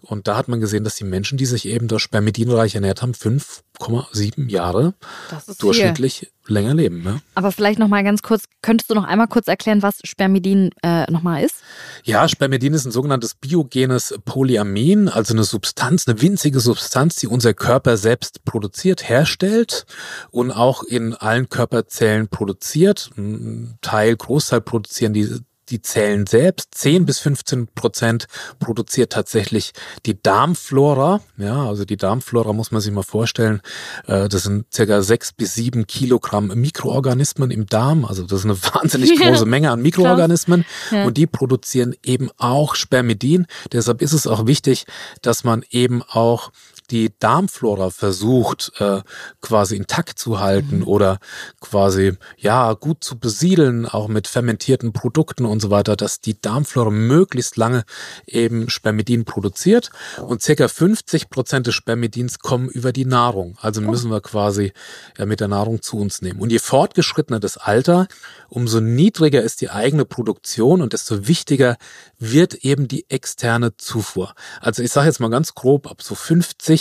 Und 0.02 0.28
da 0.28 0.38
hat 0.38 0.48
man 0.48 0.60
gesehen, 0.60 0.84
dass 0.84 0.96
die 0.96 1.04
Menschen, 1.04 1.38
die 1.38 1.46
sich 1.46 1.66
eben 1.68 1.88
durch 1.88 2.04
Spermidinreich 2.04 2.76
ernährt 2.76 3.02
haben, 3.02 3.12
5,7 3.12 4.50
Jahre 4.50 4.94
durchschnittlich 5.60 6.20
viel. 6.20 6.54
länger 6.54 6.74
leben. 6.74 7.04
Ne? 7.04 7.22
Aber 7.36 7.52
vielleicht 7.52 7.80
noch 7.80 7.90
mal 7.90 8.04
ganz 8.04 8.22
kurz, 8.22 8.46
könntest 8.62 8.90
du 8.90 8.96
noch 8.96 9.04
einmal 9.04 9.28
kurz 9.28 9.48
erklären, 9.48 9.82
was 9.82 10.00
Spermidin 10.04 10.72
äh, 10.84 11.10
noch 11.12 11.22
mal 11.22 11.44
ist? 11.44 11.56
Ja, 12.04 12.28
Spermidin 12.28 12.74
ist 12.74 12.86
ein 12.86 12.92
sogenanntes 12.92 13.36
biogenes 13.36 14.18
Polyamin, 14.26 15.10
also 15.10 15.34
eine 15.34 15.44
Substanz, 15.44 16.08
eine 16.08 16.22
winzige 16.22 16.60
Substanz, 16.60 17.16
die 17.16 17.28
unser 17.28 17.54
Körper 17.54 17.98
selbst 17.98 18.46
produziert, 18.46 19.08
herstellt 19.08 19.86
und 20.32 20.52
auch 20.52 20.84
in 20.84 21.14
allen 21.14 21.50
Körperzellen 21.50 22.30
produziert. 22.30 23.12
Ein 23.18 23.78
Teil, 23.82 24.16
Großteil 24.16 24.62
produzieren 24.62 25.14
die 25.14 25.42
die 25.70 25.82
Zellen 25.82 26.28
selbst. 26.28 26.76
10 26.76 27.06
bis 27.06 27.20
15 27.20 27.68
Prozent 27.76 28.28
produziert 28.60 29.12
tatsächlich 29.12 29.74
die 30.06 30.22
Darmflora. 30.22 31.22
Ja, 31.38 31.68
also 31.68 31.86
die 31.86 31.98
Darmflora 31.98 32.54
muss 32.54 32.72
man 32.72 32.82
sich 32.82 32.92
mal 32.92 33.04
vorstellen. 33.04 33.62
Äh, 34.08 34.30
das 34.30 34.44
sind 34.44 34.66
circa 34.74 35.02
6 35.02 35.34
bis 35.34 35.56
7 35.56 35.88
Kilogramm 35.88 36.48
Mikroorganismen 36.48 37.52
im 37.52 37.66
Darm. 37.68 38.06
Also 38.06 38.24
das 38.24 38.40
ist 38.40 38.46
eine 38.46 38.62
wahnsinnig 38.62 39.16
große 39.20 39.46
Menge 39.46 39.72
an 39.72 39.82
Mikroorganismen. 39.82 40.66
Ja. 40.92 41.06
Und 41.06 41.18
die 41.18 41.28
produzieren 41.28 41.96
eben 42.04 42.30
auch 42.38 42.76
Spermidin. 42.76 43.46
Deshalb 43.72 44.02
ist 44.02 44.14
es 44.14 44.28
auch 44.28 44.48
wichtig, 44.48 44.86
dass 45.22 45.44
man 45.44 45.64
eben 45.70 46.04
auch 46.04 46.52
die 46.92 47.12
Darmflora 47.20 47.90
versucht, 47.90 48.72
äh, 48.80 49.02
quasi 49.42 49.76
intakt 49.76 50.20
zu 50.20 50.40
halten 50.40 50.80
mhm. 50.80 50.88
oder 50.88 51.20
quasi, 51.60 52.14
ja, 52.38 52.74
gut 52.74 53.04
zu 53.04 53.20
besiedeln, 53.20 53.86
auch 53.86 54.08
mit 54.08 54.28
fermentierten 54.28 54.94
Produkten 54.94 55.46
und 55.46 55.62
so 55.62 55.70
weiter, 55.70 55.96
dass 55.96 56.22
die 56.22 56.40
Darmflora 56.40 56.90
möglichst 56.90 57.58
lange 57.58 57.84
eben 58.26 58.70
Spermidin 58.70 59.26
produziert 59.26 59.90
und 60.22 60.42
circa 60.42 60.68
50 60.68 61.30
Prozent 61.30 61.68
des 61.68 61.76
Spermidins 61.76 62.40
kommen 62.40 62.70
über 62.70 62.92
die 62.92 63.06
Nahrung. 63.06 63.58
Also 63.62 63.82
oh. 63.82 63.86
müssen 63.86 64.12
wir 64.12 64.22
quasi 64.22 64.74
ja, 65.18 65.26
mit 65.26 65.40
der 65.40 65.48
Nahrung 65.48 65.82
zu 65.82 65.98
uns 65.98 66.22
nehmen. 66.22 66.40
Und 66.40 66.52
je 66.52 66.60
fortgeschrittener 66.60 67.40
das 67.40 67.58
Alter, 67.58 68.08
umso 68.50 68.80
niedriger 68.80 69.42
ist 69.42 69.62
die 69.62 69.70
eigene 69.70 70.06
Produktion 70.06 70.82
und 70.82 70.94
desto 70.94 71.28
wichtiger 71.28 71.78
wird 72.18 72.56
eben 72.56 72.88
die 72.88 73.10
externe 73.10 73.78
Zufuhr. 73.78 74.34
Also 74.62 74.84
ich 74.84 74.92
sage 74.92 75.08
jetzt 75.08 75.20
mal 75.20 75.30
ganz 75.30 75.56
grob, 75.56 75.88
ab 75.88 76.02
so 76.02 76.16
50 76.16 76.79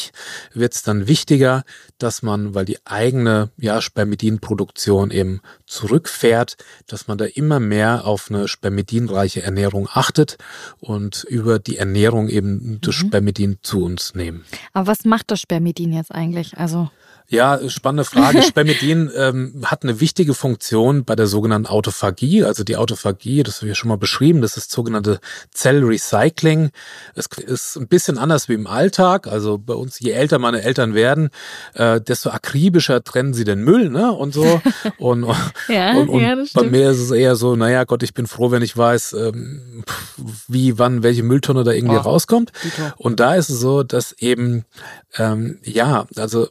wird 0.53 0.75
es 0.75 0.83
dann 0.83 1.09
wichtiger, 1.09 1.65
dass 1.99 2.23
man, 2.23 2.55
weil 2.55 2.65
die 2.65 2.79
eigene 2.85 3.51
ja, 3.57 3.81
Spermidinproduktion 3.81 5.11
eben 5.11 5.41
zurückfährt, 5.67 6.57
dass 6.87 7.09
man 7.09 7.19
da 7.19 7.25
immer 7.25 7.61
mehr 7.61 8.07
auf 8.07 8.31
eine 8.31 8.49
spermidinreiche 8.49 9.43
Ernährung 9.43 9.89
achtet 9.93 10.39
und 10.81 11.25
über 11.25 11.59
die 11.59 11.79
Ernährung 11.79 12.29
eben 12.29 12.81
das 12.81 12.97
mhm. 12.97 13.09
Spermidin 13.09 13.59
zu 13.63 13.85
uns 13.85 14.15
nehmen. 14.15 14.45
Aber 14.73 14.87
was 14.87 15.05
macht 15.05 15.31
das 15.31 15.41
Spermidin 15.41 15.93
jetzt 15.93 16.13
eigentlich? 16.13 16.57
Also 16.57 16.91
ja, 17.31 17.61
spannende 17.69 18.05
Frage. 18.05 18.43
Spermidin 18.43 19.11
ähm, 19.15 19.63
hat 19.65 19.83
eine 19.83 20.01
wichtige 20.01 20.33
Funktion 20.33 21.05
bei 21.05 21.15
der 21.15 21.27
sogenannten 21.27 21.67
Autophagie. 21.67 22.43
Also 22.43 22.65
die 22.65 22.77
Autophagie, 22.77 23.43
das 23.43 23.61
habe 23.61 23.71
ich 23.71 23.77
schon 23.77 23.91
mal 23.91 23.99
beschrieben, 23.99 24.41
das 24.41 24.57
ist 24.57 24.71
sogenannte 24.71 25.21
Zellrecycling. 25.53 26.71
Es 27.15 27.27
ist 27.27 27.77
ein 27.77 27.87
bisschen 27.87 28.17
anders 28.17 28.49
wie 28.49 28.55
im 28.55 28.67
Alltag. 28.67 29.27
Also 29.27 29.59
bei 29.59 29.75
uns, 29.75 30.01
je 30.01 30.13
älter 30.13 30.39
meine 30.39 30.63
Eltern 30.63 30.95
werden, 30.95 31.29
äh, 31.75 32.01
desto 32.01 32.31
akribischer 32.31 33.05
trennen 33.05 33.35
sie 33.35 33.45
den 33.45 33.63
Müll 33.63 33.91
ne? 33.91 34.11
und 34.13 34.33
so. 34.33 34.63
Und, 34.99 35.27
ja, 35.69 35.97
und, 35.97 36.09
und 36.09 36.21
ja, 36.21 36.37
bei 36.55 36.65
mir 36.65 36.91
ist 36.91 36.99
es 36.99 37.11
eher 37.11 37.37
so, 37.37 37.57
naja 37.57 37.85
Gott, 37.85 38.03
ich 38.03 38.15
bin 38.15 38.27
froh, 38.27 38.51
wenn 38.51 38.63
ich 38.63 38.77
weiß, 38.77 39.13
ähm, 39.13 39.85
wie, 40.47 40.79
wann, 40.79 41.03
welche 41.03 41.23
Mülltonne 41.23 41.63
da 41.63 41.73
irgendwie 41.73 41.97
oh, 41.97 42.01
rauskommt. 42.01 42.53
Und 42.97 43.21
da 43.21 43.35
ist 43.35 43.49
es 43.49 43.61
so, 43.61 43.83
dass 43.83 44.13
eben, 44.13 44.65
ähm, 45.17 45.59
ja, 45.63 46.07
also 46.17 46.49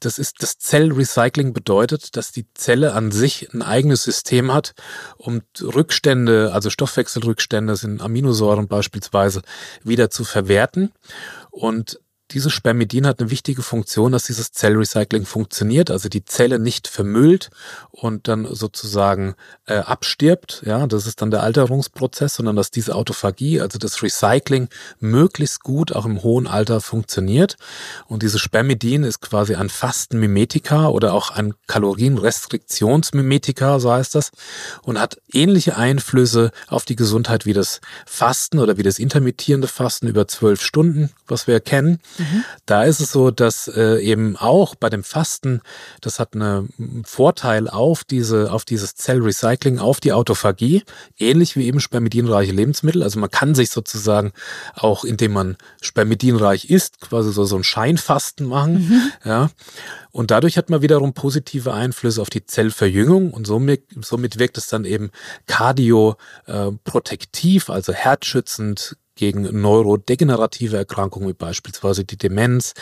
das 0.00 0.18
ist 0.18 0.42
das 0.42 0.58
Zellrecycling 0.58 1.52
bedeutet, 1.52 2.16
dass 2.16 2.32
die 2.32 2.46
Zelle 2.54 2.92
an 2.92 3.10
sich 3.10 3.52
ein 3.52 3.62
eigenes 3.62 4.02
System 4.02 4.52
hat, 4.52 4.74
um 5.16 5.42
Rückstände, 5.60 6.52
also 6.52 6.70
Stoffwechselrückstände 6.70 7.76
sind 7.76 8.00
Aminosäuren 8.00 8.68
beispielsweise, 8.68 9.42
wieder 9.82 10.10
zu 10.10 10.24
verwerten. 10.24 10.92
Und 11.50 12.00
dieses 12.30 12.52
Spermidin 12.52 13.06
hat 13.06 13.20
eine 13.20 13.30
wichtige 13.30 13.62
Funktion, 13.62 14.12
dass 14.12 14.24
dieses 14.24 14.52
Zellrecycling 14.52 15.24
funktioniert, 15.24 15.90
also 15.90 16.08
die 16.08 16.24
Zelle 16.24 16.58
nicht 16.58 16.86
vermüllt 16.86 17.50
und 17.90 18.28
dann 18.28 18.46
sozusagen 18.54 19.34
äh, 19.66 19.78
abstirbt. 19.78 20.62
Ja, 20.66 20.86
das 20.86 21.06
ist 21.06 21.22
dann 21.22 21.30
der 21.30 21.42
Alterungsprozess, 21.42 22.34
sondern 22.34 22.56
dass 22.56 22.70
diese 22.70 22.94
Autophagie, 22.94 23.60
also 23.60 23.78
das 23.78 24.02
Recycling, 24.02 24.68
möglichst 25.00 25.62
gut 25.62 25.92
auch 25.92 26.04
im 26.04 26.22
hohen 26.22 26.46
Alter 26.46 26.80
funktioniert. 26.80 27.56
Und 28.06 28.22
dieses 28.22 28.40
Spermidin 28.40 29.04
ist 29.04 29.20
quasi 29.20 29.54
ein 29.54 29.70
Fastenmimetika 29.70 30.88
oder 30.88 31.14
auch 31.14 31.30
ein 31.30 31.54
Kalorienrestriktionsmimetika, 31.66 33.80
so 33.80 33.90
heißt 33.90 34.14
das, 34.14 34.30
und 34.82 35.00
hat 35.00 35.18
ähnliche 35.32 35.76
Einflüsse 35.76 36.50
auf 36.66 36.84
die 36.84 36.96
Gesundheit 36.96 37.46
wie 37.46 37.54
das 37.54 37.80
Fasten 38.06 38.58
oder 38.58 38.76
wie 38.76 38.82
das 38.82 38.98
intermittierende 38.98 39.68
Fasten 39.68 40.08
über 40.08 40.28
zwölf 40.28 40.62
Stunden, 40.62 41.10
was 41.26 41.46
wir 41.46 41.60
kennen. 41.60 42.00
Da 42.66 42.84
ist 42.84 43.00
es 43.00 43.12
so, 43.12 43.30
dass 43.30 43.68
äh, 43.68 44.00
eben 44.00 44.36
auch 44.36 44.74
bei 44.74 44.90
dem 44.90 45.04
Fasten, 45.04 45.60
das 46.00 46.18
hat 46.18 46.34
einen 46.34 47.04
Vorteil 47.04 47.68
auf 47.68 48.04
diese, 48.04 48.52
auf 48.52 48.64
dieses 48.64 48.94
Zellrecycling, 48.94 49.78
auf 49.78 50.00
die 50.00 50.12
Autophagie, 50.12 50.82
ähnlich 51.18 51.56
wie 51.56 51.66
eben 51.66 51.80
spermidinreiche 51.80 52.52
Lebensmittel. 52.52 53.02
Also 53.02 53.18
man 53.18 53.30
kann 53.30 53.54
sich 53.54 53.70
sozusagen 53.70 54.32
auch, 54.74 55.04
indem 55.04 55.32
man 55.32 55.56
spermidinreich 55.80 56.70
isst, 56.70 57.00
quasi 57.00 57.32
so, 57.32 57.44
so 57.44 57.56
ein 57.56 57.64
Scheinfasten 57.64 58.46
machen, 58.46 58.88
mhm. 58.88 59.12
ja. 59.24 59.50
Und 60.10 60.30
dadurch 60.30 60.56
hat 60.56 60.70
man 60.70 60.80
wiederum 60.82 61.14
positive 61.14 61.74
Einflüsse 61.74 62.22
auf 62.22 62.30
die 62.30 62.44
Zellverjüngung 62.44 63.32
und 63.32 63.46
somit, 63.46 63.84
somit 64.00 64.38
wirkt 64.38 64.58
es 64.58 64.66
dann 64.66 64.84
eben 64.84 65.10
kardioprotektiv, 65.46 67.68
äh, 67.68 67.72
also 67.72 67.92
herzschützend, 67.92 68.96
gegen 69.18 69.60
neurodegenerative 69.60 70.76
Erkrankungen 70.76 71.28
wie 71.28 71.34
beispielsweise 71.34 72.04
die 72.04 72.16
Demenz, 72.16 72.74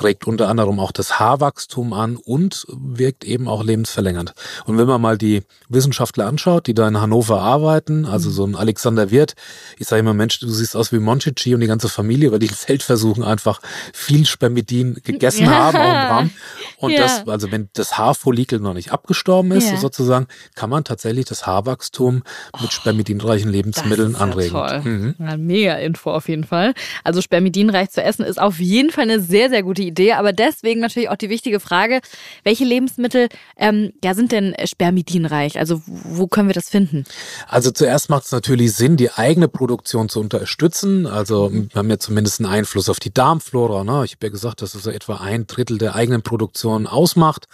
regt 0.00 0.26
unter 0.26 0.48
anderem 0.48 0.78
auch 0.78 0.92
das 0.92 1.18
Haarwachstum 1.18 1.92
an 1.92 2.16
und 2.16 2.66
wirkt 2.68 3.24
eben 3.24 3.48
auch 3.48 3.64
lebensverlängernd. 3.64 4.34
Und 4.66 4.78
wenn 4.78 4.86
man 4.86 5.00
mal 5.00 5.18
die 5.18 5.42
Wissenschaftler 5.68 6.26
anschaut, 6.26 6.66
die 6.66 6.74
da 6.74 6.86
in 6.86 7.00
Hannover 7.00 7.40
arbeiten, 7.40 8.04
also 8.04 8.30
so 8.30 8.44
ein 8.44 8.54
Alexander 8.54 9.10
Wirth, 9.10 9.34
ich 9.78 9.86
sage 9.86 10.00
immer, 10.00 10.14
Mensch, 10.14 10.38
du 10.40 10.48
siehst 10.48 10.76
aus 10.76 10.92
wie 10.92 10.98
Monchichi 10.98 11.54
und 11.54 11.60
die 11.60 11.66
ganze 11.66 11.88
Familie, 11.88 12.30
weil 12.32 12.38
die 12.38 12.46
im 12.46 12.54
Feldversuchen 12.54 13.24
einfach 13.24 13.60
viel 13.92 14.26
Spermidin 14.26 15.00
gegessen 15.02 15.48
haben 15.48 15.64
auch 15.76 15.80
im 15.80 15.80
Rahmen. 15.80 16.30
Und 16.78 16.90
ja. 16.92 17.00
das, 17.00 17.26
also 17.28 17.50
wenn 17.50 17.68
das 17.74 17.96
Haarfollikel 17.96 18.60
noch 18.60 18.74
nicht 18.74 18.92
abgestorben 18.92 19.52
ist, 19.52 19.70
ja. 19.70 19.76
sozusagen, 19.76 20.26
kann 20.54 20.70
man 20.70 20.84
tatsächlich 20.84 21.24
das 21.26 21.46
Haarwachstum 21.46 22.16
mit 22.16 22.24
oh, 22.54 22.70
spermidinreichen 22.70 23.50
Lebensmitteln 23.50 24.16
anregen. 24.16 24.52
Toll. 24.52 24.80
Mhm. 24.82 25.14
Ja, 25.18 25.36
mega 25.36 25.78
Info 25.84 26.10
auf 26.10 26.28
jeden 26.28 26.44
Fall. 26.44 26.74
Also 27.04 27.20
spermidinreich 27.20 27.90
zu 27.90 28.02
essen 28.02 28.24
ist 28.24 28.40
auf 28.40 28.58
jeden 28.58 28.90
Fall 28.90 29.04
eine 29.04 29.20
sehr, 29.20 29.50
sehr 29.50 29.62
gute 29.62 29.82
Idee. 29.82 30.12
Aber 30.14 30.32
deswegen 30.32 30.80
natürlich 30.80 31.08
auch 31.08 31.16
die 31.16 31.30
wichtige 31.30 31.60
Frage, 31.60 32.00
welche 32.42 32.64
Lebensmittel 32.64 33.28
ähm, 33.56 33.92
ja, 34.02 34.14
sind 34.14 34.32
denn 34.32 34.54
spermidinreich? 34.64 35.58
Also 35.58 35.82
wo 35.86 36.26
können 36.26 36.48
wir 36.48 36.54
das 36.54 36.68
finden? 36.68 37.04
Also 37.48 37.70
zuerst 37.70 38.10
macht 38.10 38.24
es 38.24 38.32
natürlich 38.32 38.74
Sinn, 38.74 38.96
die 38.96 39.12
eigene 39.12 39.48
Produktion 39.48 40.08
zu 40.08 40.20
unterstützen. 40.20 41.06
Also 41.06 41.52
wir 41.52 41.68
haben 41.74 41.90
ja 41.90 41.98
zumindest 41.98 42.40
einen 42.40 42.50
Einfluss 42.50 42.88
auf 42.88 43.00
die 43.00 43.12
Darmflora. 43.12 43.84
Ne? 43.84 44.04
Ich 44.04 44.12
habe 44.12 44.26
ja 44.26 44.30
gesagt, 44.30 44.62
dass 44.62 44.74
es 44.74 44.82
so 44.82 44.90
etwa 44.90 45.16
ein 45.16 45.46
Drittel 45.46 45.78
der 45.78 45.94
eigenen 45.94 46.22
Produktion 46.22 46.86
ausmacht. 46.86 47.46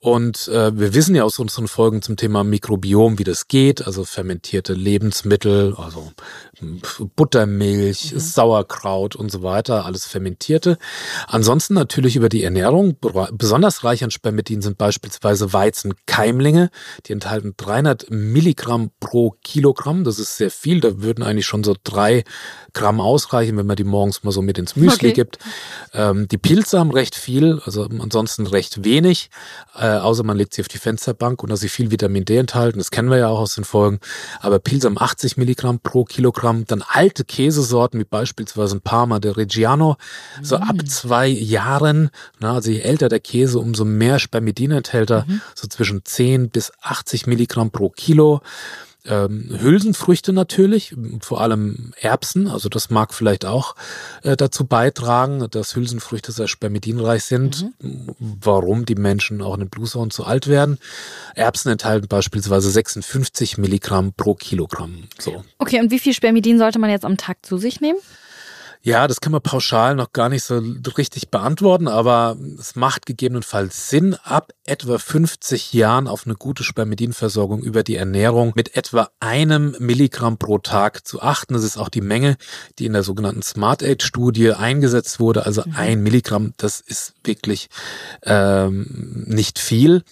Und 0.00 0.46
äh, 0.46 0.78
wir 0.78 0.94
wissen 0.94 1.16
ja 1.16 1.24
aus 1.24 1.40
unseren 1.40 1.66
Folgen 1.66 2.02
zum 2.02 2.16
Thema 2.16 2.44
Mikrobiom, 2.44 3.18
wie 3.18 3.24
das 3.24 3.48
geht, 3.48 3.84
also 3.84 4.04
fermentierte 4.04 4.72
Lebensmittel, 4.72 5.74
also 5.76 6.12
Buttermilch, 7.16 8.12
mhm. 8.12 8.20
Sauerkraut 8.20 9.16
und 9.16 9.32
so 9.32 9.42
weiter, 9.42 9.86
alles 9.86 10.06
fermentierte. 10.06 10.78
Ansonsten 11.26 11.74
natürlich 11.74 12.14
über 12.14 12.28
die 12.28 12.44
Ernährung. 12.44 12.96
Besonders 13.32 13.82
reich 13.82 14.04
an 14.04 14.12
Spermidin 14.12 14.62
sind 14.62 14.78
beispielsweise 14.78 15.52
Weizenkeimlinge. 15.52 16.70
Die 17.06 17.12
enthalten 17.12 17.54
300 17.56 18.08
Milligramm 18.08 18.90
pro 19.00 19.34
Kilogramm. 19.42 20.04
Das 20.04 20.20
ist 20.20 20.36
sehr 20.36 20.52
viel. 20.52 20.80
Da 20.80 21.02
würden 21.02 21.24
eigentlich 21.24 21.46
schon 21.46 21.64
so 21.64 21.74
drei 21.82 22.22
Gramm 22.72 23.00
ausreichen, 23.00 23.56
wenn 23.56 23.66
man 23.66 23.76
die 23.76 23.84
morgens 23.84 24.22
mal 24.22 24.30
so 24.30 24.42
mit 24.42 24.58
ins 24.58 24.76
Müsli 24.76 25.08
okay. 25.08 25.12
gibt. 25.12 25.38
Ähm, 25.92 26.28
die 26.28 26.38
Pilze 26.38 26.78
haben 26.78 26.92
recht 26.92 27.16
viel, 27.16 27.60
also 27.64 27.88
ansonsten 27.98 28.46
recht 28.46 28.84
wenig, 28.84 29.30
äh, 29.74 29.87
außer 29.96 30.22
man 30.24 30.36
legt 30.36 30.54
sie 30.54 30.62
auf 30.62 30.68
die 30.68 30.78
Fensterbank 30.78 31.42
und 31.42 31.50
da 31.50 31.56
sie 31.56 31.68
viel 31.68 31.90
Vitamin 31.90 32.24
D 32.24 32.36
enthalten. 32.36 32.78
Das 32.78 32.90
kennen 32.90 33.10
wir 33.10 33.18
ja 33.18 33.28
auch 33.28 33.40
aus 33.40 33.54
den 33.54 33.64
Folgen. 33.64 33.98
Aber 34.40 34.58
Pilze 34.58 34.86
haben 34.86 34.98
80 34.98 35.36
Milligramm 35.36 35.80
pro 35.80 36.04
Kilogramm. 36.04 36.64
Dann 36.66 36.84
alte 36.86 37.24
Käsesorten 37.24 38.00
wie 38.00 38.04
beispielsweise 38.04 38.76
ein 38.76 38.80
Parma 38.80 39.18
de 39.18 39.32
Reggiano, 39.32 39.96
mhm. 40.38 40.44
so 40.44 40.56
ab 40.56 40.76
zwei 40.86 41.28
Jahren. 41.28 42.10
Na, 42.38 42.54
also 42.54 42.70
je 42.70 42.80
älter 42.80 43.08
der 43.08 43.20
Käse, 43.20 43.58
umso 43.58 43.84
mehr 43.84 44.18
Spermidin 44.18 44.70
enthält 44.70 45.10
er, 45.10 45.24
mhm. 45.26 45.40
so 45.54 45.66
zwischen 45.68 46.04
10 46.04 46.50
bis 46.50 46.72
80 46.82 47.26
Milligramm 47.26 47.70
pro 47.70 47.90
Kilo 47.90 48.40
ähm, 49.04 49.56
Hülsenfrüchte 49.60 50.32
natürlich, 50.32 50.94
vor 51.20 51.40
allem 51.40 51.92
Erbsen. 52.00 52.48
Also 52.48 52.68
das 52.68 52.90
mag 52.90 53.14
vielleicht 53.14 53.44
auch 53.44 53.74
äh, 54.22 54.36
dazu 54.36 54.66
beitragen, 54.66 55.46
dass 55.50 55.76
Hülsenfrüchte 55.76 56.32
sehr 56.32 56.48
spermidinreich 56.48 57.24
sind. 57.24 57.70
Mhm. 57.80 58.14
Warum 58.18 58.84
die 58.84 58.96
Menschen 58.96 59.40
auch 59.42 59.54
in 59.54 59.60
den 59.60 59.70
Blueshorn 59.70 60.10
zu 60.10 60.24
alt 60.24 60.46
werden. 60.46 60.78
Erbsen 61.34 61.70
enthalten 61.70 62.08
beispielsweise 62.08 62.70
56 62.70 63.58
Milligramm 63.58 64.12
pro 64.12 64.34
Kilogramm. 64.34 65.04
So. 65.18 65.44
Okay, 65.58 65.80
und 65.80 65.90
wie 65.90 65.98
viel 65.98 66.12
Spermidin 66.12 66.58
sollte 66.58 66.78
man 66.78 66.90
jetzt 66.90 67.04
am 67.04 67.16
Tag 67.16 67.38
zu 67.44 67.56
sich 67.56 67.80
nehmen? 67.80 67.98
Ja, 68.88 69.06
das 69.06 69.20
kann 69.20 69.32
man 69.32 69.42
pauschal 69.42 69.94
noch 69.96 70.14
gar 70.14 70.30
nicht 70.30 70.42
so 70.42 70.62
richtig 70.96 71.28
beantworten, 71.28 71.88
aber 71.88 72.38
es 72.58 72.74
macht 72.74 73.04
gegebenenfalls 73.04 73.90
Sinn, 73.90 74.14
ab 74.24 74.52
etwa 74.64 74.96
50 74.96 75.74
Jahren 75.74 76.08
auf 76.08 76.24
eine 76.24 76.36
gute 76.36 76.64
Spermidinversorgung 76.64 77.62
über 77.62 77.82
die 77.82 77.96
Ernährung 77.96 78.52
mit 78.54 78.78
etwa 78.78 79.10
einem 79.20 79.76
Milligramm 79.78 80.38
pro 80.38 80.56
Tag 80.56 81.06
zu 81.06 81.20
achten. 81.20 81.52
Das 81.52 81.64
ist 81.64 81.76
auch 81.76 81.90
die 81.90 82.00
Menge, 82.00 82.38
die 82.78 82.86
in 82.86 82.94
der 82.94 83.02
sogenannten 83.02 83.42
Smart 83.42 83.82
Age 83.82 84.02
Studie 84.02 84.52
eingesetzt 84.52 85.20
wurde. 85.20 85.44
Also 85.44 85.64
mhm. 85.66 85.76
ein 85.76 86.02
Milligramm, 86.02 86.54
das 86.56 86.80
ist 86.80 87.12
wirklich 87.24 87.68
ähm, 88.22 89.24
nicht 89.26 89.58
viel. 89.58 90.02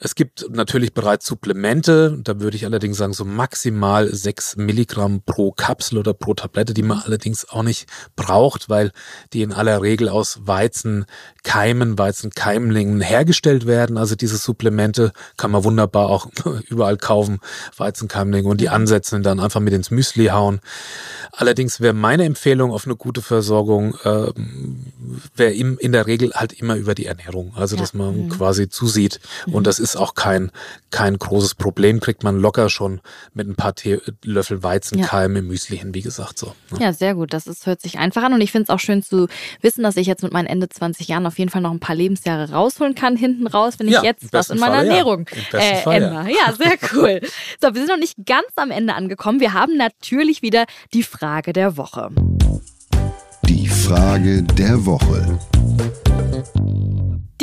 Es 0.00 0.14
gibt 0.14 0.46
natürlich 0.50 0.94
bereits 0.94 1.26
Supplemente, 1.26 2.18
da 2.22 2.40
würde 2.40 2.56
ich 2.56 2.64
allerdings 2.64 2.96
sagen, 2.96 3.12
so 3.12 3.24
maximal 3.24 4.12
sechs 4.12 4.56
Milligramm 4.56 5.22
pro 5.24 5.52
Kapsel 5.52 5.98
oder 5.98 6.14
pro 6.14 6.34
Tablette, 6.34 6.74
die 6.74 6.82
man 6.82 7.00
allerdings 7.00 7.48
auch 7.48 7.62
nicht 7.62 7.86
braucht, 8.16 8.68
weil 8.68 8.92
die 9.32 9.42
in 9.42 9.52
aller 9.52 9.82
Regel 9.82 10.08
aus 10.08 10.40
Weizenkeimen, 10.42 11.98
Weizenkeimlingen 11.98 13.00
hergestellt 13.00 13.66
werden. 13.66 13.96
Also 13.96 14.14
diese 14.16 14.36
Supplemente 14.36 15.12
kann 15.36 15.50
man 15.50 15.64
wunderbar 15.64 16.08
auch 16.08 16.28
überall 16.68 16.96
kaufen, 16.96 17.40
Weizenkeimlinge 17.76 18.48
und 18.48 18.60
die 18.60 18.68
Ansätze 18.68 19.20
dann 19.20 19.40
einfach 19.40 19.60
mit 19.60 19.72
ins 19.72 19.90
Müsli 19.90 20.26
hauen. 20.26 20.60
Allerdings 21.36 21.80
wäre 21.80 21.94
meine 21.94 22.24
Empfehlung 22.24 22.72
auf 22.72 22.86
eine 22.86 22.94
gute 22.96 23.20
Versorgung, 23.20 23.94
äh, 24.04 24.32
wäre 25.34 25.52
in 25.52 25.92
der 25.92 26.06
Regel 26.06 26.32
halt 26.34 26.52
immer 26.52 26.76
über 26.76 26.94
die 26.94 27.06
Ernährung. 27.06 27.52
Also, 27.56 27.74
ja. 27.74 27.82
dass 27.82 27.92
man 27.92 28.24
mhm. 28.24 28.28
quasi 28.28 28.68
zusieht. 28.68 29.20
Mhm. 29.46 29.54
Und 29.54 29.66
das 29.66 29.78
ist 29.78 29.96
auch 29.96 30.14
kein, 30.14 30.52
kein 30.90 31.18
großes 31.18 31.56
Problem, 31.56 31.98
kriegt 32.00 32.22
man 32.22 32.40
locker 32.40 32.70
schon 32.70 33.00
mit 33.32 33.48
ein 33.48 33.56
paar 33.56 33.74
Teelöffel 33.74 34.62
Weizenkeim 34.62 35.32
ja. 35.32 35.38
im 35.40 35.48
Müsli 35.48 35.78
hin, 35.78 35.92
wie 35.92 36.02
gesagt, 36.02 36.38
so. 36.38 36.54
Ne? 36.70 36.78
Ja, 36.80 36.92
sehr 36.92 37.14
gut. 37.14 37.32
Das 37.32 37.46
ist, 37.48 37.66
hört 37.66 37.80
sich 37.80 37.98
einfach 37.98 38.22
an. 38.22 38.32
Und 38.32 38.40
ich 38.40 38.52
finde 38.52 38.64
es 38.64 38.70
auch 38.70 38.80
schön 38.80 39.02
zu 39.02 39.26
wissen, 39.60 39.82
dass 39.82 39.96
ich 39.96 40.06
jetzt 40.06 40.22
mit 40.22 40.32
meinen 40.32 40.46
Ende 40.46 40.68
20 40.68 41.08
Jahren 41.08 41.26
auf 41.26 41.38
jeden 41.38 41.50
Fall 41.50 41.62
noch 41.62 41.72
ein 41.72 41.80
paar 41.80 41.96
Lebensjahre 41.96 42.52
rausholen 42.52 42.94
kann, 42.94 43.16
hinten 43.16 43.48
raus, 43.48 43.74
wenn 43.78 43.88
ich 43.88 43.94
ja, 43.94 44.04
jetzt 44.04 44.32
was 44.32 44.50
in 44.50 44.58
meiner 44.58 44.76
Fall, 44.76 44.86
Ernährung 44.86 45.26
äh, 45.52 45.82
ändere. 45.82 46.30
Ja. 46.30 46.46
ja, 46.46 46.52
sehr 46.52 46.76
cool. 46.94 47.20
so, 47.60 47.74
wir 47.74 47.80
sind 47.80 47.88
noch 47.88 47.98
nicht 47.98 48.14
ganz 48.24 48.46
am 48.54 48.70
Ende 48.70 48.94
angekommen. 48.94 49.40
Wir 49.40 49.52
haben 49.52 49.76
natürlich 49.76 50.42
wieder 50.42 50.64
die 50.92 51.02
Frage, 51.02 51.23
Frage 51.24 51.54
der 51.54 51.74
Woche. 51.78 52.10
Die 53.48 53.66
Frage 53.66 54.42
der 54.42 54.84
Woche. 54.84 55.38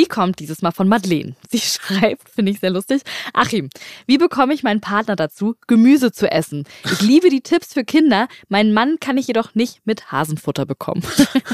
Die 0.01 0.08
kommt 0.08 0.39
dieses 0.39 0.63
Mal 0.63 0.72
von 0.72 0.88
Madeleine. 0.88 1.36
Sie 1.51 1.60
schreibt, 1.60 2.27
finde 2.27 2.51
ich 2.51 2.60
sehr 2.60 2.72
lustig. 2.72 3.03
Achim, 3.34 3.70
wie 4.08 4.17
bekomme 4.17 4.51
ich 4.51 4.63
meinen 4.63 4.81
Partner 4.81 5.15
dazu, 5.15 5.55
Gemüse 5.67 6.12
zu 6.12 6.31
essen? 6.31 6.63
Ich 6.86 7.01
liebe 7.01 7.29
die 7.29 7.41
Tipps 7.41 7.74
für 7.74 7.84
Kinder. 7.84 8.27
Meinen 8.50 8.74
Mann 8.74 8.98
kann 9.00 9.20
ich 9.20 9.27
jedoch 9.27 9.53
nicht 9.53 9.86
mit 9.86 10.12
Hasenfutter 10.12 10.65
bekommen. 10.65 11.03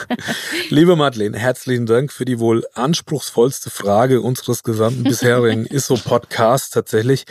Liebe 0.69 0.95
Madeleine, 0.95 1.37
herzlichen 1.37 1.85
Dank 1.87 2.13
für 2.13 2.23
die 2.23 2.39
wohl 2.39 2.65
anspruchsvollste 2.73 3.69
Frage 3.69 4.21
unseres 4.21 4.63
gesamten 4.63 5.03
bisherigen 5.03 5.65
ISO-Podcasts 5.69 6.69
tatsächlich. 6.69 7.25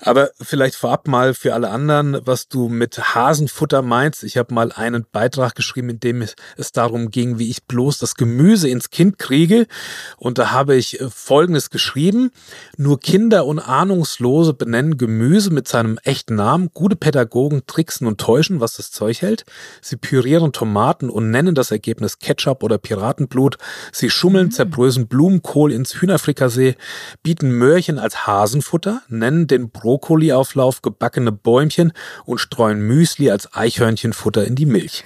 Aber 0.00 0.30
vielleicht 0.40 0.76
vorab 0.76 1.08
mal 1.08 1.34
für 1.34 1.54
alle 1.54 1.70
anderen, 1.70 2.24
was 2.24 2.46
du 2.46 2.68
mit 2.68 3.16
Hasenfutter 3.16 3.82
meinst. 3.82 4.22
Ich 4.22 4.36
habe 4.36 4.54
mal 4.54 4.70
einen 4.70 5.06
Beitrag 5.10 5.56
geschrieben, 5.56 5.90
in 5.90 5.98
dem 5.98 6.22
es 6.56 6.70
darum 6.70 7.10
ging, 7.10 7.40
wie 7.40 7.50
ich 7.50 7.64
bloß 7.64 7.98
das 7.98 8.14
Gemüse 8.14 8.68
ins 8.68 8.90
Kind 8.90 9.18
kriege. 9.18 9.66
Und 10.18 10.38
da 10.38 10.51
habe 10.52 10.76
ich 10.76 11.00
äh, 11.00 11.08
Folgendes 11.10 11.70
geschrieben. 11.70 12.30
Nur 12.76 13.00
Kinder 13.00 13.46
und 13.46 13.58
Ahnungslose 13.58 14.54
benennen 14.54 14.98
Gemüse 14.98 15.50
mit 15.50 15.66
seinem 15.66 15.98
echten 16.04 16.34
Namen. 16.34 16.70
Gute 16.74 16.96
Pädagogen 16.96 17.62
tricksen 17.66 18.06
und 18.06 18.20
täuschen, 18.20 18.60
was 18.60 18.76
das 18.76 18.90
Zeug 18.90 19.22
hält. 19.22 19.44
Sie 19.80 19.96
pürieren 19.96 20.52
Tomaten 20.52 21.10
und 21.10 21.30
nennen 21.30 21.54
das 21.54 21.70
Ergebnis 21.70 22.18
Ketchup 22.18 22.62
oder 22.62 22.78
Piratenblut. 22.78 23.58
Sie 23.92 24.10
schummeln, 24.10 24.46
mhm. 24.46 24.52
zerbrösen 24.52 25.06
Blumenkohl 25.06 25.72
ins 25.72 25.94
Hühnerfrikassee, 26.00 26.76
bieten 27.22 27.50
Möhrchen 27.50 27.98
als 27.98 28.26
Hasenfutter, 28.26 29.02
nennen 29.08 29.46
den 29.46 29.70
Brokkoliauflauf 29.70 30.82
gebackene 30.82 31.32
Bäumchen 31.32 31.92
und 32.24 32.38
streuen 32.38 32.80
Müsli 32.80 33.30
als 33.30 33.52
Eichhörnchenfutter 33.54 34.44
in 34.44 34.54
die 34.54 34.66
Milch. 34.66 35.02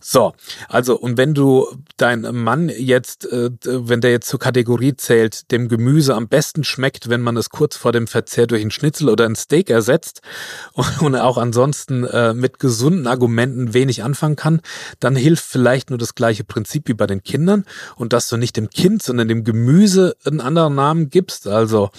so, 0.00 0.34
also 0.68 0.96
und 0.96 1.16
wenn 1.16 1.34
du 1.34 1.66
dein 1.96 2.22
Mann 2.34 2.68
jetzt, 2.68 3.30
äh, 3.30 3.50
wenn 3.64 4.00
der 4.00 4.10
jetzt 4.10 4.28
zur 4.28 4.40
Kategorie 4.40 4.75
Kategorie 4.76 4.96
zählt, 4.96 5.50
dem 5.52 5.68
Gemüse 5.68 6.14
am 6.14 6.28
besten 6.28 6.62
schmeckt, 6.62 7.08
wenn 7.08 7.22
man 7.22 7.38
es 7.38 7.48
kurz 7.48 7.78
vor 7.78 7.92
dem 7.92 8.06
Verzehr 8.06 8.46
durch 8.46 8.62
ein 8.62 8.70
Schnitzel 8.70 9.08
oder 9.08 9.24
ein 9.24 9.34
Steak 9.34 9.70
ersetzt 9.70 10.20
und 11.00 11.16
auch 11.16 11.38
ansonsten 11.38 12.04
äh, 12.04 12.34
mit 12.34 12.58
gesunden 12.58 13.06
Argumenten 13.06 13.72
wenig 13.72 14.02
anfangen 14.02 14.36
kann, 14.36 14.60
dann 15.00 15.16
hilft 15.16 15.44
vielleicht 15.44 15.88
nur 15.88 15.98
das 15.98 16.14
gleiche 16.14 16.44
Prinzip 16.44 16.88
wie 16.88 16.94
bei 16.94 17.06
den 17.06 17.22
Kindern 17.22 17.64
und 17.96 18.12
dass 18.12 18.28
du 18.28 18.36
nicht 18.36 18.58
dem 18.58 18.68
Kind, 18.68 19.02
sondern 19.02 19.28
dem 19.28 19.44
Gemüse 19.44 20.14
einen 20.26 20.42
anderen 20.42 20.74
Namen 20.74 21.08
gibst. 21.08 21.46
Also 21.46 21.90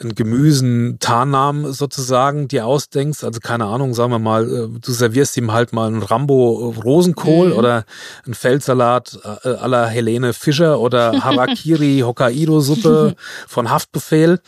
einen 0.00 0.14
Gemüsen, 0.14 0.98
Tarnnamen 0.98 1.72
sozusagen 1.72 2.48
dir 2.48 2.66
ausdenkst. 2.66 3.22
Also 3.22 3.40
keine 3.40 3.66
Ahnung, 3.66 3.94
sagen 3.94 4.12
wir 4.12 4.18
mal, 4.18 4.44
äh, 4.44 4.68
du 4.78 4.92
servierst 4.92 5.36
ihm 5.36 5.52
halt 5.52 5.72
mal 5.72 5.88
einen 5.88 6.02
Rambo 6.02 6.74
Rosenkohl 6.82 7.48
mhm. 7.48 7.56
oder 7.56 7.84
einen 8.24 8.34
Feldsalat 8.34 9.18
äh, 9.44 9.48
à 9.48 9.66
la 9.66 9.86
Helene 9.86 10.32
Fischer 10.32 10.80
oder 10.80 11.12
Harakiri 11.24 12.00
Hokkaido 12.00 12.60
Suppe 12.60 13.14
von 13.46 13.70
Haftbefehl. 13.70 14.40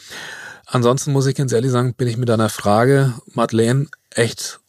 Ansonsten 0.66 1.12
muss 1.12 1.26
ich 1.26 1.34
ganz 1.34 1.52
ehrlich 1.52 1.70
sagen, 1.70 1.94
bin 1.94 2.08
ich 2.08 2.16
mit 2.16 2.30
deiner 2.30 2.48
Frage, 2.48 3.12
Madeleine, 3.34 3.86
echt 4.10 4.61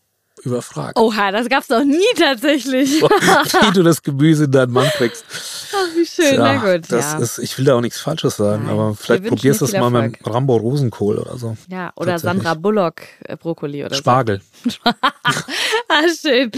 überfragt. 0.46 0.98
Oha, 0.98 1.32
das 1.32 1.50
gab's 1.50 1.70
noch 1.70 1.84
nie 1.84 2.02
tatsächlich. 2.16 3.02
wie 3.02 3.74
du 3.74 3.84
das 3.84 4.02
Gemüse 4.02 4.46
in 4.46 4.52
deinen 4.52 4.72
Mann 4.72 4.88
kriegst. 4.98 5.26
Ach, 5.74 5.96
wie 5.96 6.06
schön, 6.06 6.36
ja, 6.36 6.54
na 6.54 6.76
gut. 6.76 6.92
Das 6.92 7.14
ja. 7.14 7.20
ist, 7.20 7.40
ich 7.40 7.58
will 7.58 7.66
da 7.66 7.76
auch 7.76 7.82
nichts 7.82 8.00
Falsches 8.00 8.38
sagen, 8.38 8.64
Nein. 8.64 8.74
aber 8.74 8.96
vielleicht 8.96 9.26
probierst 9.26 9.62
du 9.62 9.66
es 9.66 9.74
mal 9.74 9.90
mit 9.90 10.18
Rambo 10.26 10.56
Rosenkohl 10.56 11.18
oder 11.18 11.38
so. 11.38 11.58
Ja, 11.70 11.92
oder 11.96 12.20
Sandra 12.20 12.54
Bullock 12.54 13.02
äh, 13.26 13.36
Brokkoli 13.36 13.84
oder 13.86 13.96
Spargel. 13.96 14.42
so. 14.66 14.78
ah, 14.84 16.04
schön. 16.22 16.52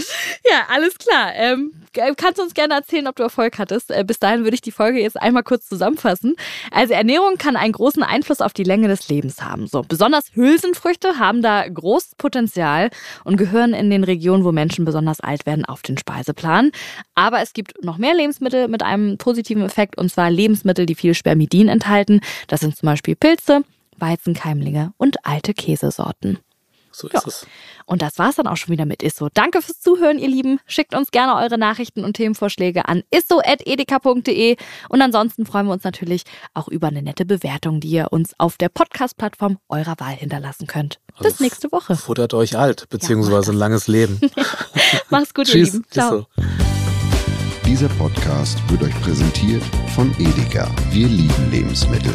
Ja, 0.44 0.66
alles 0.68 0.96
klar. 0.98 1.32
Ähm, 1.34 1.72
kannst 2.16 2.38
du 2.38 2.42
uns 2.42 2.54
gerne 2.54 2.74
erzählen, 2.74 3.06
ob 3.06 3.16
du 3.16 3.22
Erfolg 3.22 3.58
hattest. 3.58 3.90
Äh, 3.90 4.04
bis 4.04 4.18
dahin 4.18 4.44
würde 4.44 4.54
ich 4.54 4.60
die 4.60 4.72
Folge 4.72 5.00
jetzt 5.00 5.20
einmal 5.20 5.42
kurz 5.42 5.66
zusammenfassen. 5.66 6.36
Also 6.70 6.94
Ernährung 6.94 7.36
kann 7.38 7.56
einen 7.56 7.72
großen 7.72 8.02
Einfluss 8.02 8.40
auf 8.40 8.52
die 8.52 8.64
Länge 8.64 8.88
des 8.88 9.08
Lebens 9.08 9.42
haben. 9.42 9.66
So, 9.66 9.82
besonders 9.82 10.34
Hülsenfrüchte 10.34 11.18
haben 11.18 11.42
da 11.42 11.66
großes 11.68 12.16
Potenzial 12.16 12.90
und 13.24 13.36
gehören 13.36 13.72
in 13.76 13.90
den 13.90 14.04
Regionen, 14.04 14.44
wo 14.44 14.52
Menschen 14.52 14.84
besonders 14.84 15.20
alt 15.20 15.46
werden, 15.46 15.64
auf 15.64 15.82
den 15.82 15.98
Speiseplan. 15.98 16.72
Aber 17.14 17.40
es 17.40 17.52
gibt 17.52 17.84
noch 17.84 17.98
mehr 17.98 18.14
Lebensmittel 18.14 18.68
mit 18.68 18.82
einem 18.82 19.18
positiven 19.18 19.62
Effekt 19.62 19.98
und 19.98 20.10
zwar 20.10 20.30
Lebensmittel, 20.30 20.86
die 20.86 20.94
viel 20.94 21.14
Spermidin 21.14 21.68
enthalten. 21.68 22.20
Das 22.48 22.60
sind 22.60 22.76
zum 22.76 22.86
Beispiel 22.86 23.16
Pilze, 23.16 23.62
Weizenkeimlinge 23.98 24.92
und 24.96 25.24
alte 25.24 25.54
Käsesorten. 25.54 26.38
So 26.96 27.08
ist 27.08 27.26
es. 27.26 27.46
Und 27.84 28.02
das 28.02 28.18
war's 28.18 28.36
dann 28.36 28.46
auch 28.46 28.56
schon 28.56 28.72
wieder 28.72 28.86
mit 28.86 29.02
Isso. 29.02 29.28
Danke 29.32 29.62
fürs 29.62 29.80
Zuhören, 29.80 30.18
ihr 30.18 30.28
Lieben. 30.28 30.58
Schickt 30.66 30.94
uns 30.94 31.10
gerne 31.10 31.36
eure 31.36 31.58
Nachrichten 31.58 32.04
und 32.04 32.14
Themenvorschläge 32.14 32.88
an 32.88 33.02
isso.edeka.de. 33.10 34.56
Und 34.88 35.02
ansonsten 35.02 35.46
freuen 35.46 35.66
wir 35.66 35.72
uns 35.72 35.84
natürlich 35.84 36.22
auch 36.54 36.68
über 36.68 36.88
eine 36.88 37.02
nette 37.02 37.24
Bewertung, 37.24 37.80
die 37.80 37.88
ihr 37.88 38.08
uns 38.12 38.34
auf 38.38 38.56
der 38.56 38.68
Podcast-Plattform 38.68 39.58
eurer 39.68 39.94
Wahl 39.98 40.14
hinterlassen 40.14 40.66
könnt. 40.66 40.98
Bis 41.18 41.32
Also 41.32 41.44
nächste 41.44 41.72
Woche. 41.72 41.96
Futtert 41.96 42.34
euch 42.34 42.56
alt, 42.56 42.88
beziehungsweise 42.88 43.52
ein 43.52 43.58
langes 43.58 43.88
Leben. 43.88 44.20
Macht's 45.10 45.34
gut, 45.34 45.48
ihr 45.48 45.54
Tschüss. 45.54 45.72
Lieben. 45.74 45.84
Ist 45.84 45.92
Ciao. 45.92 46.26
Dieser 47.64 47.88
Podcast 47.90 48.58
wird 48.70 48.82
euch 48.84 49.00
präsentiert 49.00 49.62
von 49.94 50.14
Edeka. 50.18 50.70
Wir 50.90 51.08
lieben 51.08 51.50
Lebensmittel. 51.50 52.14